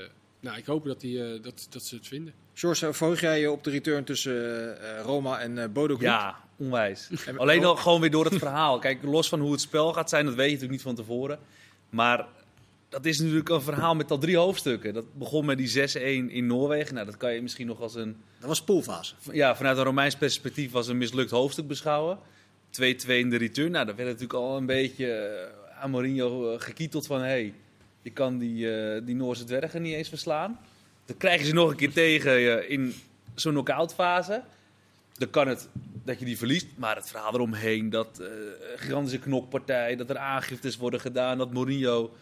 [0.41, 2.33] nou, ik hoop dat, die, eh, dat, dat ze het vinden.
[2.59, 4.35] George, volg jij je op de return tussen
[4.83, 5.97] eh, Roma en eh Bodo?
[6.01, 7.09] Ja, onwijs.
[7.27, 7.67] En- Alleen oh.
[7.67, 8.79] al gewoon weer door het verhaal.
[8.79, 11.39] Kijk, los van hoe het spel gaat zijn, dat weet je natuurlijk niet van tevoren.
[11.91, 12.27] Maar
[12.89, 14.95] dat is natuurlijk een verhaal met al drie hoofdstukken.
[14.95, 15.69] Dat begon met die
[16.29, 16.95] 6-1 in Noorwegen.
[16.95, 18.17] Nou, dat kan je misschien nog als een...
[18.39, 19.15] Dat was poolfase.
[19.33, 22.19] Ja, vanuit een Romeins perspectief was een mislukt hoofdstuk beschouwen.
[22.19, 23.71] 2-2 in de return.
[23.71, 27.21] Nou, daar werd natuurlijk al een beetje eh, aan Mourinho eh, gekieteld van...
[27.21, 27.55] Hey,
[28.03, 30.59] je kan die, eh, die Noorse dwergen niet eens verslaan.
[31.07, 32.95] Dan krijgen ze nog een keer tegen je in
[33.35, 34.43] zo'n knock-out fase.
[35.13, 35.69] Dan kan het
[36.05, 36.67] dat je die verliest.
[36.75, 38.29] Maar het verhaal eromheen, dat eh
[38.77, 42.15] gigantische knokpartij, dat er aangiftes worden gedaan, dat Mourinho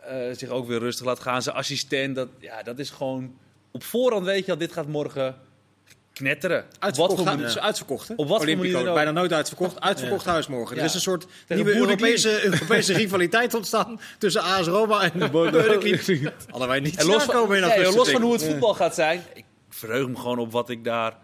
[0.00, 1.42] eh, zich ook weer rustig laat gaan.
[1.42, 3.38] Zijn assistent, dat, ja, dat is gewoon...
[3.70, 5.36] Op voorhand weet je al, dit gaat morgen
[6.18, 6.58] knetteren.
[6.58, 8.14] Op wat Uitverkocht, voor uitverkocht, hè?
[8.16, 8.94] Op wat voor Olympico, ook.
[8.94, 9.80] Bijna nooit uitverkocht.
[9.80, 10.74] Uitverkocht huis morgen.
[10.76, 10.82] Ja.
[10.82, 16.06] Er is een soort nieuwe de Europese, Europese rivaliteit ontstaan tussen AS Roma en Bordeaux.
[16.48, 19.44] Hadden wij niet En los van, in ja, los hoe het voetbal gaat zijn, ik
[19.68, 21.16] verheug me gewoon op wat ik daar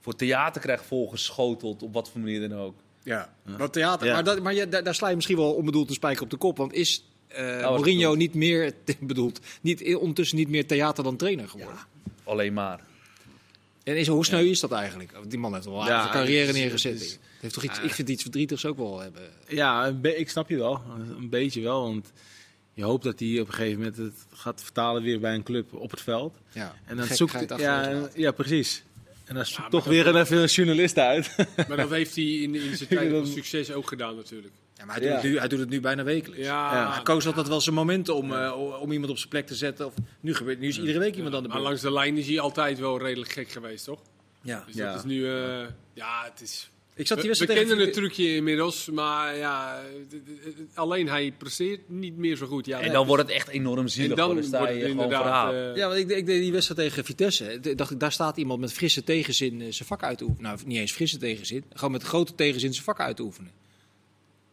[0.00, 2.74] voor theater krijg volgeschoteld, op wat voor manier dan ook.
[3.02, 4.06] Ja, dat theater.
[4.06, 4.12] Ja.
[4.12, 6.56] Maar, dat, maar daar, daar sla je misschien wel onbedoeld een spijker op de kop.
[6.56, 7.04] Want is
[7.36, 11.78] was Mourinho niet meer, bedoeld, niet, ondertussen niet meer theater dan trainer geworden?
[12.24, 12.80] Alleen maar.
[13.84, 15.12] En is, hoe sneu is dat eigenlijk?
[15.28, 17.00] Die man heeft wel een Ja, aardige carrière neergezet.
[17.00, 19.22] het heeft toch iets, ik vind iets verdrietigs ook wel hebben.
[19.48, 20.82] Ja, een be- ik snap je wel.
[21.18, 21.82] Een beetje wel.
[21.82, 22.12] Want
[22.72, 25.72] je hoopt dat hij op een gegeven moment het gaat vertalen weer bij een club
[25.74, 26.34] op het veld.
[26.52, 28.82] Ja, En dan zoekt achter ja, ja, precies.
[29.24, 31.34] En dan zoekt toch weer een, even een journalist uit.
[31.68, 34.52] Maar dat heeft hij in, in zijn tijd van succes ook gedaan natuurlijk.
[34.76, 35.14] Ja, maar hij, doet Ja.
[35.20, 36.44] het nu, hij doet het nu bijna wekelijks.
[36.44, 36.92] Ja, Ja.
[36.92, 39.86] Hij koos altijd wel zijn momenten om, eh, om iemand op zijn plek te zetten.
[39.86, 42.26] Of, nu, gebeurt, nu is iedere week iemand aan de maar langs de lijn is
[42.26, 44.00] hij altijd wel redelijk gek geweest, toch?
[44.42, 44.62] Ja.
[44.66, 44.86] Dus Ja.
[44.88, 45.26] dat is nu...
[45.30, 46.68] eh, ja, het is...
[46.96, 49.82] Ik zat die We, we wedstrijd kennen tegen- het trucje inmiddels, maar ja,
[50.74, 52.66] alleen hij presteert niet meer zo goed.
[52.66, 54.10] Ja, En dan wordt het echt enorm zielig.
[54.10, 54.34] en dan hoor.
[54.34, 55.52] Dan sta je inderdaad...
[55.52, 57.74] eh, Ja, want ik, ik deed die wedstrijd tegen Vitesse.
[57.76, 60.50] Dacht ik, daar staat iemand met frisse tegenzin zijn vak uit te oefenen.
[60.50, 61.64] Nou, niet eens frisse tegenzin.
[61.72, 63.50] Gewoon met grote tegenzin zijn vak uit te oefenen.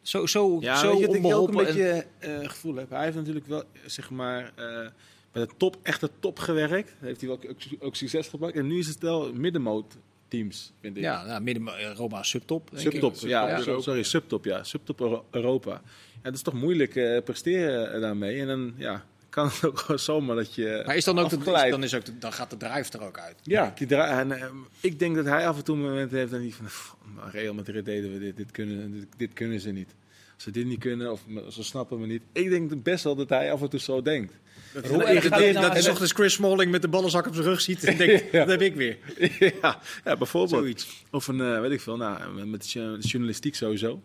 [0.01, 2.89] Zo, zo, Ja, zo je ik ook een en- beetje eh, gevoel heb?
[2.89, 4.87] Hij heeft natuurlijk wel, zeg maar, eh,
[5.31, 6.93] bij de top, echte top gewerkt.
[6.99, 8.55] Heeft hij wel ook, ook succes gepakt.
[8.55, 9.97] En nu is het wel middenmoot
[10.27, 11.03] teams, vind ik.
[11.03, 12.69] ja, nou, midden, Roma subtop.
[12.71, 12.91] denk ik.
[12.91, 14.63] Subtop, ja, so- sorry, subtop, ja.
[14.63, 15.81] Subtop Euro- Europa.
[16.13, 18.39] Ja, het is toch moeilijk eh, presteren daarmee.
[18.39, 21.37] En dan, ja, kan het ook gewoon zomaar dat je Maar is dan ook de,
[21.69, 23.35] dan, is ook de- dan gaat de drive er ook uit.
[23.43, 24.45] Ja, die en, eh,
[24.79, 26.65] ik denk dat hij af en toe momenten heeft dan niet van...
[26.65, 29.89] "Pff, maar Real Madrid deden we dit, dit kunnen, dit, dit kunnen ze niet.
[30.35, 32.21] Als ze dit niet kunnen, of ze snappen me niet.
[32.31, 34.33] Ik denk best wel dat hij af en toe zo denkt.
[34.73, 37.27] Dat, hoe dat, dat, het nou- dat hij 's ochtends Chris Smalling met de ballenzak
[37.27, 38.97] op zijn rug ziet en denkt, dat heb ik weer.
[39.61, 40.61] ja, ja, bijvoorbeeld.
[40.61, 41.03] Zoiets.
[41.11, 44.01] Of een, eh, weet ik veel, nou, met- met de journalistiek sowieso.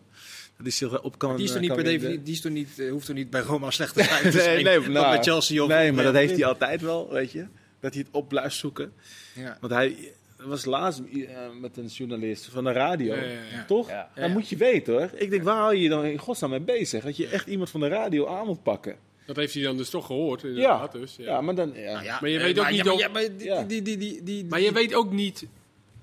[0.57, 2.51] Dat is zich op kan Die is toch eh, niet per definitie, die is toch
[2.51, 4.23] niet, eh, hoeft toch niet bij Roma slecht te zijn.
[4.23, 6.81] te zijn, nee, nee, wat nou, bij Chelsea of nee, maar dat heeft hij altijd
[6.81, 7.45] wel, weet je.
[7.79, 8.93] Dat hij het op blijft zoeken.
[9.35, 9.57] Ja.
[9.61, 13.15] Want hij was laatst eh, met een journalist van de radio.
[13.15, 13.65] Ja, ja, ja.
[13.65, 13.89] Toch?
[13.89, 14.09] Ja.
[14.15, 15.09] Dat moet je weten hoor.
[15.13, 17.03] Ik denk, waar hou je je dan in godsnaam mee bezig?
[17.03, 18.95] Dat je echt iemand van de radio aan moet pakken.
[19.25, 20.91] dat heeft hij dan dus toch gehoord, Ja, inderdaad.
[20.91, 21.25] Dus, ja.
[21.25, 21.41] ja.
[21.41, 21.73] maar dan...
[21.73, 21.91] Ja.
[21.91, 23.63] Nou ja, Maar je eh, weet ook niet ja, ja, die, Ja.
[23.63, 25.45] die, die, die, die, Maar je weet ook niet,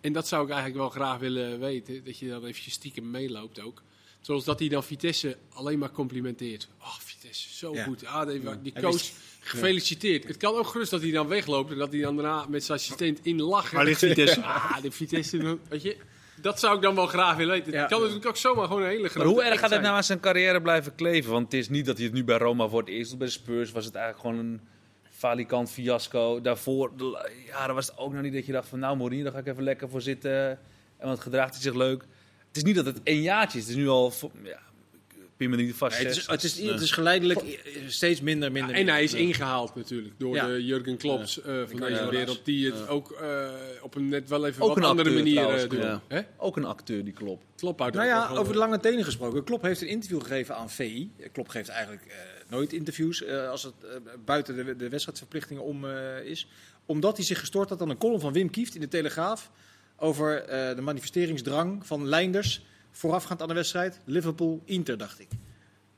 [0.00, 3.60] en dat zou ik eigenlijk wel graag willen weten, dat je dan eventjes stiekem meeloopt
[3.60, 3.82] ook.
[4.24, 6.68] Zoals dat hij dan Vitesse alleen maar complimenteert.
[6.80, 7.84] Oh, Vitesse, zo Ja.
[7.84, 8.06] goed.
[8.06, 8.26] Ah,
[8.62, 10.24] die, coach, wist- gefeliciteerd.
[10.24, 12.78] Het kan ook gerust dat hij dan wegloopt en dat hij dan daarna met zijn
[12.78, 13.76] assistent in lachen.
[13.76, 14.42] Waar ligt Vitesse?
[14.42, 15.96] Ah, de Vitesse, weet je.
[16.40, 17.72] Dat zou ik dan wel graag willen weten.
[17.72, 17.80] Ja.
[17.80, 19.82] Het kan natuurlijk ook zomaar gewoon een hele grote Maar hoe erg gaat het zijn.
[19.82, 21.30] nou aan zijn carrière blijven kleven?
[21.32, 23.18] Want het is niet dat hij het nu bij Roma voor het eerst doet.
[23.18, 24.60] Bij de Spurs was het eigenlijk gewoon een
[25.10, 26.40] falikant fiasco.
[26.40, 28.78] Daarvoor, la- jaren was het ook nog niet dat je dacht van...
[28.78, 30.58] Nou Mourinho, daar ga ik even lekker voor zitten.
[30.98, 32.04] En wat gedraagt hij zich leuk.
[32.54, 33.64] Het is niet dat het één jaartje is.
[33.64, 34.12] Het is nu al...
[34.42, 34.58] Ja,
[35.36, 35.96] pin me niet vast.
[35.98, 37.40] Nee, het, is, het, is, het is geleidelijk
[37.86, 38.74] steeds minder, minder.
[38.74, 40.46] En hij is ingehaald natuurlijk door Ja.
[40.46, 42.44] de Jurgen Klopps eh, van deze wereld.
[42.44, 43.48] Die het ook eh,
[43.82, 45.80] op een net wel even Ook wat een andere acteur manier trouwens, eh, doen.
[45.80, 46.02] ja.
[46.08, 46.20] Hè?
[46.36, 47.44] Ook een acteur, die klopt.
[47.56, 49.44] Klop uit Nou ja, over de lange tenen gesproken.
[49.44, 51.10] Klop heeft een interview gegeven aan VI.
[51.32, 52.14] Klop geeft eigenlijk eh,
[52.48, 53.74] nooit interviews eh, als het
[54.24, 56.48] buiten de, de wedstrijdverplichtingen om eh, is.
[56.86, 59.50] Omdat hij zich gestoord had aan een column van Wim Kieft in de Telegraaf
[59.96, 65.28] over eh, de manifesteringsdrang van Leinders voorafgaand aan de wedstrijd Liverpool-Inter, dacht ik.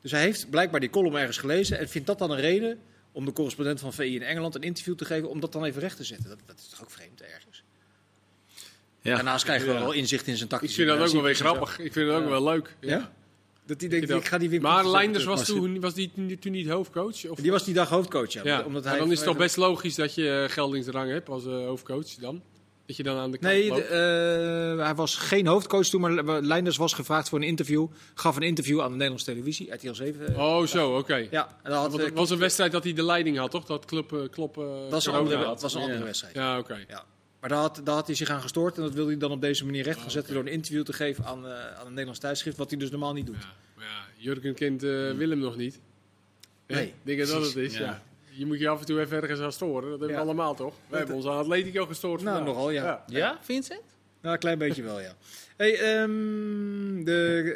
[0.02, 2.78] Dus hij heeft blijkbaar die column ergens gelezen en vindt dat dan een reden
[3.12, 5.80] om de correspondent van VI in Engeland een interview te geven om dat dan even
[5.80, 6.28] recht te zetten.
[6.28, 7.62] Dat, dat is toch ook vreemd ergens.
[9.00, 9.14] Ja.
[9.14, 9.78] Daarnaast krijgen we Ja.
[9.80, 11.78] wel inzicht in zijn Ik tactische vind dat ook wel weer grappig.
[11.78, 12.76] Ik vind dat ook wel leuk.
[12.80, 12.88] Ja.
[12.88, 13.12] Ja?
[13.66, 17.26] Dat hij denkt, ik ga die Maar Leinders was, toen, was die toen- niet hoofdcoach?
[17.28, 17.38] Of?
[17.40, 18.40] Die was die dag hoofdcoach, ja.
[18.44, 18.62] ja.
[18.62, 21.46] Omdat Maar hij dan is het toch best logisch dat je eh, geldingsdrang hebt als
[21.46, 22.42] eh, hoofdcoach dan?
[22.86, 23.82] Dat je dan aan de kant Nee, de,
[24.78, 27.86] eh, hij was geen hoofdcoach toen, maar Leinders was gevraagd voor een interview.
[28.14, 30.34] Gaf een interview aan de Nederlandse televisie, RTL 7.
[30.34, 30.38] eh.
[30.38, 31.26] Oh, zo, oké.
[31.30, 33.64] Ja, en had, Want eh, het was een wedstrijd dat hij de leiding had, toch?
[33.64, 35.46] Dat club, eh, klop, dat was een andere, had.
[35.46, 36.04] dat was een andere Ja.
[36.04, 36.34] wedstrijd.
[36.34, 36.84] Ja, oké.
[36.88, 37.04] Ja.
[37.40, 39.40] Maar daar had, daar had hij zich aan gestoord en dat wilde hij dan op
[39.40, 42.56] deze manier recht gaan zetten door een interview te geven aan, aan een Nederlands tijdschrift,
[42.56, 43.36] wat hij dus normaal niet doet.
[43.40, 45.80] Ja, maar ja, Jurgen kent eh, Willem nog niet.
[46.66, 48.02] Nee, ik denk dat dat het is, Ja.
[48.36, 49.82] Je moet je af en toe even ergens aan storen.
[49.90, 50.14] Dat hebben Ja.
[50.14, 50.74] we allemaal, toch?
[50.88, 52.54] We hebben ons aan Atletico gestoord Nou, vandaag.
[52.54, 53.04] nogal, ja.
[53.06, 53.80] Ja, Vincent?
[54.20, 55.14] Nou, een klein beetje wel, ja.
[55.56, 57.54] Hey, ehm, de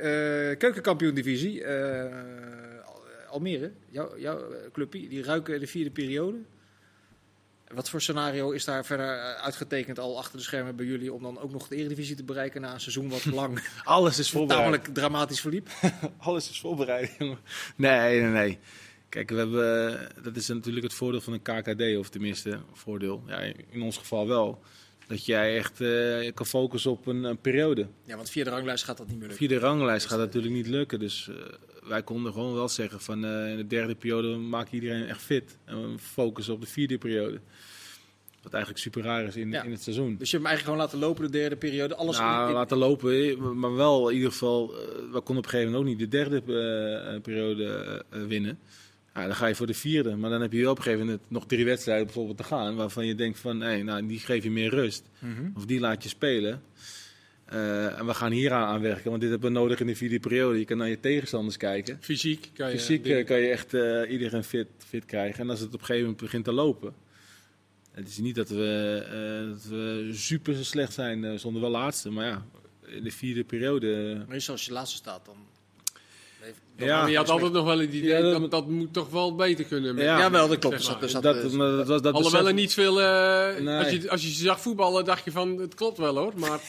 [0.52, 1.64] eh keukenkampioen-divisie.
[1.64, 6.38] eh, Al- Almere, jouw, jouw eh, clubje, die ruiken de vierde periode.
[7.74, 11.12] Wat voor scenario is daar verder uitgetekend al achter de schermen bij jullie...
[11.12, 14.30] om dan ook nog de eredivisie te bereiken na een seizoen wat lang Alles is
[14.30, 14.60] voorbereid.
[14.64, 15.68] tamelijk dramatisch verliep?
[16.18, 17.38] Alles is voorbereid, jongen.
[17.76, 18.58] Nee, nee, nee.
[19.10, 23.22] Kijk, we hebben, eh, dat is natuurlijk het voordeel van een KKD, of tenminste, voordeel.
[23.26, 23.40] Ja,
[23.70, 24.62] in ons geval wel.
[25.06, 27.86] Dat jij echt eh, kan focussen op een, een periode.
[28.04, 29.48] Ja, want via de ranglijst gaat dat niet meer lukken.
[29.48, 30.98] Via de ranglijst gaat dat natuurlijk niet lukken.
[30.98, 31.34] Dus eh,
[31.88, 35.58] wij konden gewoon wel zeggen van eh, in de derde periode maak iedereen echt fit.
[35.64, 37.40] En we focussen op de vierde periode.
[38.42, 39.62] Wat eigenlijk super raar is in, Ja.
[39.62, 40.16] in het seizoen.
[40.18, 41.94] Dus je hebt hem eigenlijk gewoon laten lopen de derde periode.
[41.94, 44.78] Alles Nou, in- laten lopen, maar wel in ieder geval, eh,
[45.12, 47.64] we konden op een gegeven moment ook niet de derde eh, eh, periode
[48.10, 48.58] eh, eh, winnen.
[49.20, 51.04] Ja, dan ga je voor de vierde, maar dan heb je wel op een gegeven
[51.06, 54.42] moment nog drie wedstrijden bijvoorbeeld te gaan, waarvan je denkt van, hey, nou, die geef
[54.42, 55.50] je meer rust, Mhm.
[55.56, 56.62] of die laat je spelen.
[57.44, 60.20] Eh, en we gaan hier aan, werken, want dit hebben we nodig in de vierde
[60.20, 60.58] periode.
[60.58, 61.98] Je kan naar je tegenstanders kijken.
[62.00, 62.78] Fysiek kan je...
[62.78, 65.40] Fysiek eh, kan je echt eh, iedereen fit, fit krijgen.
[65.40, 66.94] En als het op een gegeven moment begint te lopen.
[67.90, 69.02] Het is niet dat we,
[69.42, 72.10] eh, dat we super slecht zijn eh, zonder wel laatste.
[72.10, 72.46] Maar ja,
[72.86, 74.24] in de vierde periode.
[74.28, 75.36] Meestal als je laatste staat, dan...
[76.76, 77.00] Ja.
[77.00, 79.34] maar je had altijd nog wel het idee Ja, dat- dat, dat moet toch wel
[79.34, 79.94] beter kunnen.
[79.94, 80.18] met- Ja.
[80.18, 80.82] Jawel, dat klopt.
[80.82, 81.22] Zeg maar.
[81.22, 83.00] dat, maar dat, was, dat Alhoewel er niet veel...
[83.00, 83.78] eh, Nee.
[83.78, 86.32] als, je, als je ze zag voetballen, dacht je van, het klopt wel hoor.
[86.36, 86.60] Maar,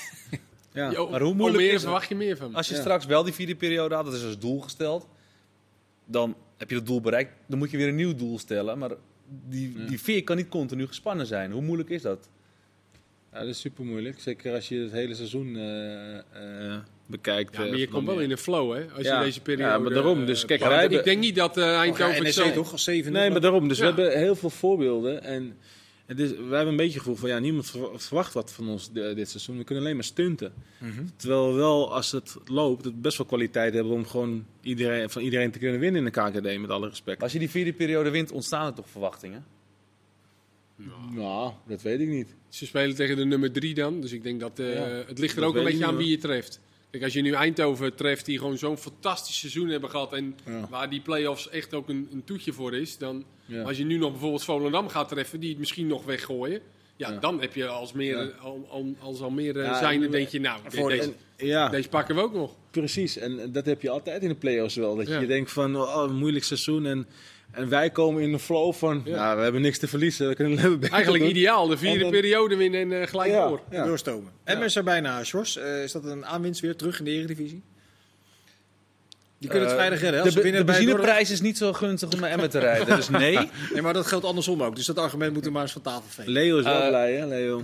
[0.74, 0.91] Ja.
[1.09, 1.82] Maar hoe moeilijk is het?
[1.82, 2.55] verwacht je meer van.
[2.55, 2.80] Als je Ja.
[2.80, 5.07] straks wel die vierde periode had, dat is als doel gesteld,
[6.05, 7.32] dan heb je dat doel bereikt.
[7.47, 8.78] Dan moet je weer een nieuw doel stellen.
[8.78, 8.91] Maar
[9.49, 9.86] die, Ja.
[9.86, 11.51] die veer kan niet continu gespannen zijn.
[11.51, 12.30] Hoe moeilijk is dat?
[13.34, 14.19] Ja, dat is super moeilijk.
[14.19, 16.80] Zeker als je het hele seizoen eh, eh,
[17.12, 17.55] bekijkt.
[17.55, 18.86] Ja, eh, maar je van komt wel in een flow, hè?
[18.95, 19.18] Als Ja.
[19.20, 19.72] je deze periode...
[19.72, 20.20] Ja, maar daarom.
[20.22, 20.72] eh, Dus kijk, pakt.
[20.74, 23.20] wij ik denk niet dat eh Eindhoven het zo- toch als zevende?
[23.20, 23.68] Nee, maar daarom.
[23.68, 23.93] Dus Ja.
[23.93, 25.24] we hebben heel veel voorbeelden.
[25.24, 25.57] En
[26.05, 28.68] het is, we hebben een beetje het gevoel van ja, niemand verwa- verwacht wat van
[28.70, 29.57] ons de- dit seizoen.
[29.57, 30.53] We kunnen alleen maar stunten.
[30.78, 31.03] Mhm.
[31.16, 35.22] Terwijl we wel, als het loopt, het best wel kwaliteit hebben om gewoon iedereen, van
[35.22, 37.22] iedereen te kunnen winnen in de KKD, met alle respect.
[37.24, 39.45] Als je die vierde periode wint, ontstaan er toch verwachtingen?
[41.12, 42.36] Nou, dat weet ik niet.
[42.49, 44.01] Ze spelen tegen de nummer drie dan.
[44.01, 44.82] Dus ik denk dat eh, Ja.
[45.07, 46.59] het ligt er Dat ook een beetje aan wie je treft.
[46.92, 50.14] Kijk, als je nu Eindhoven treft, die gewoon zo'n fantastisch seizoen hebben gehad.
[50.14, 50.68] En Ja.
[50.70, 52.98] waar die play-offs echt ook een, een toetje voor is.
[52.98, 53.62] Dan, Ja.
[53.64, 56.62] Als je nu nog bijvoorbeeld Volendam gaat treffen, die het misschien nog weggooien.
[56.96, 57.20] Ja, Ja.
[57.20, 58.32] dan heb je als, meer, Ja.
[58.42, 62.16] al, al, als Almere Ja, zijnde, en- denk je nou, voor deze, Ja, deze pakken
[62.16, 62.56] we ook nog.
[62.72, 63.18] precies.
[63.18, 64.96] En dat heb je altijd in de play-offs wel.
[64.96, 65.20] Dat Ja.
[65.20, 66.86] je denkt van, oh, een moeilijk seizoen.
[66.86, 67.08] En,
[67.52, 69.16] en wij komen in een flow van, Ja.
[69.16, 69.36] ja.
[69.36, 70.28] we hebben niks te verliezen.
[70.28, 71.34] We kunnen Eigenlijk doen.
[71.34, 73.62] ideaal, de vierde dan- periode winnen en eh, gelijk Ja, door.
[73.72, 73.86] ja.
[73.86, 74.32] Doorstomen.
[74.43, 75.58] En men is er bijna, Sjors.
[75.58, 77.62] Eh, is dat een aanwinst weer terug in de Eredivisie?
[79.39, 80.24] Die kunnen het Eh, vrijdag redden.
[80.34, 80.41] hè?
[80.52, 82.95] De, de benzineprijs is niet zo gunstig om naar Emmen te rijden.
[82.95, 83.49] Dus nee.
[83.74, 84.76] Nee, maar dat geldt andersom ook.
[84.76, 86.32] Dus dat argument moeten we maar eens van tafel vegen.
[86.32, 87.64] Leo is wel blij, hè, Leo?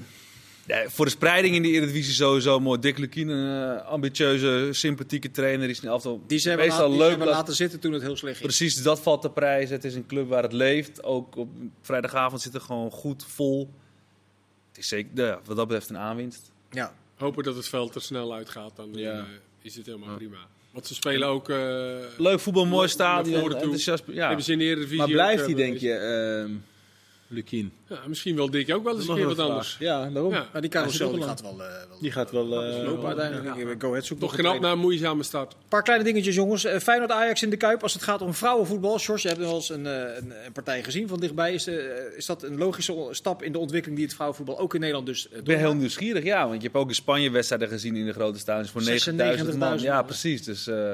[0.68, 2.80] Ja, voor de spreiding in de Eredivisie sowieso mooi.
[2.80, 5.68] Dick Lukien, een eh, ambitieuze, sympathieke trainer.
[5.68, 7.18] Die is in elftal Die hebben, meestal laten, die leuk.
[7.26, 8.48] laat- laten zitten toen het heel slecht ging.
[8.50, 9.76] Precies, dat valt te prijzen.
[9.76, 11.04] Het is een club waar het leeft.
[11.04, 11.50] Ook op
[11.82, 13.70] vrijdagavond zit er gewoon goed vol.
[14.70, 16.52] Het is zeker, ja, wat dat betreft een aanwinst.
[16.72, 16.94] Ja.
[17.16, 19.12] Hopen dat het veld er snel uitgaat, dan Ja.
[19.18, 19.24] eh,
[19.62, 20.38] is het helemaal prima.
[20.72, 21.50] Want ze spelen ook...
[21.50, 21.58] eh,
[22.18, 23.54] Leuk voetbal, mooi stadion.
[23.56, 24.28] Enthousiast, ja.
[24.28, 26.52] Hebben ze in de Eredivisie Maar blijft eh, hij, denk je, ehm
[27.30, 27.72] Lukien?
[27.88, 29.76] Ja, misschien wil Dick ook wel eens een keer wat anders.
[29.80, 30.34] Ja, daarom.
[30.34, 30.48] Ja.
[30.52, 31.58] Maar die carousel Hij die gaat wel, eh,
[31.90, 32.64] wel Die gaat wel...
[32.64, 33.56] eh, lopen uiteindelijk.
[33.58, 33.76] ja.
[33.80, 34.62] Go Ahead zoekt Toch nog een knap trainer.
[34.62, 35.54] na een moeizame start.
[35.54, 36.64] Een paar kleine dingetjes, jongens.
[36.64, 37.84] Eh, Feyenoord Ajax in de Kuip.
[37.84, 39.00] Als het gaat om vrouwenvoetbal.
[39.00, 41.54] Sjors, je hebt wel eens een, eh, een, een partij gezien van dichtbij.
[41.54, 41.76] Is, eh,
[42.18, 45.30] is dat een logische stap in de ontwikkeling die het vrouwenvoetbal ook in Nederland dus
[45.30, 46.48] eh, Ik ben heel nieuwsgierig, ja.
[46.48, 49.78] Want je hebt ook in Spanje wedstrijden gezien in de grote stadions voor 9000 man.
[49.80, 50.44] 96.000 Ja, precies.
[50.44, 50.94] Dus eh,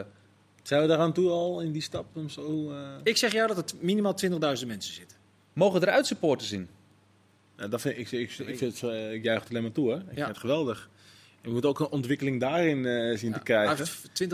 [0.64, 2.06] Zijn we daaraan toe al in die stap?
[2.14, 5.18] Om zo, eh, Ik zeg jou dat het minimaal 20.000 mensen zitten.
[5.54, 6.68] Mogen er uitsupporters in?
[7.58, 9.72] Ja, dat vind ik, ik, ik, ik, vind het, eh, ik juich het alleen maar
[9.72, 9.95] toe, hè.
[9.97, 10.14] Ik Ja.
[10.16, 10.89] vind het geweldig.
[11.41, 13.88] En we moeten ook een ontwikkeling daarin eh, zien te Ja, krijgen.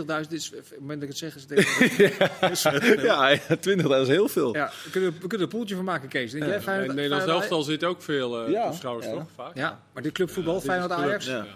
[0.06, 3.02] maar 20.000 is, op het moment dat ik het zeg, is het.
[3.02, 4.54] Ja, ja, 20, dat is heel veel.
[4.56, 6.30] Ja, we kunnen, we kunnen er een poeltje van maken, Kees.
[6.32, 8.68] Denk jij, In Feyenoord, Nederlands elftal zit ook veel eh Ja.
[8.68, 9.12] toeschouwers, Ja.
[9.12, 9.26] toch?
[9.34, 9.56] Vaak.
[9.56, 11.36] Ja, maar dit clubvoetbal, is Feyenoord club, Ajax, Ja.
[11.36, 11.42] Ja.
[11.42, 11.48] Ik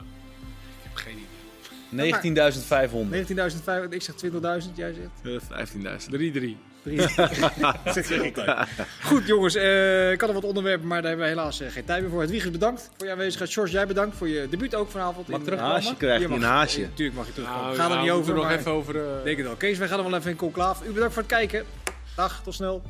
[0.83, 2.13] heb geen idee.
[2.13, 3.11] 19.500.
[3.11, 5.43] 19.500, ik zeg 20.000, jij zegt?
[5.51, 6.11] Eh, 15.000.
[6.13, 6.57] 3-3.
[8.37, 8.89] Altijd.
[9.03, 11.85] Goed jongens, eh, ik had nog wat onderwerpen, maar daar hebben we helaas eh, geen
[11.85, 12.21] tijd meer voor.
[12.21, 13.53] Het Wiegers bedankt voor je aanwezigheid.
[13.53, 15.29] George, jij bedankt voor je debuut ook vanavond.
[15.29, 16.83] Mag in, terug- eh, Haasje krijgt Je mag- een haasje.
[16.83, 17.63] eh, Tuurlijk mag je terugkomen.
[17.65, 18.97] Nou, Ga er niet we over, nog maar even over...
[18.97, 19.57] eh, denk het wel.
[19.57, 20.85] Kees, wij gaan er wel even in conclave.
[20.89, 21.65] U bedankt voor het kijken.
[22.17, 22.83] Dag, tot snel.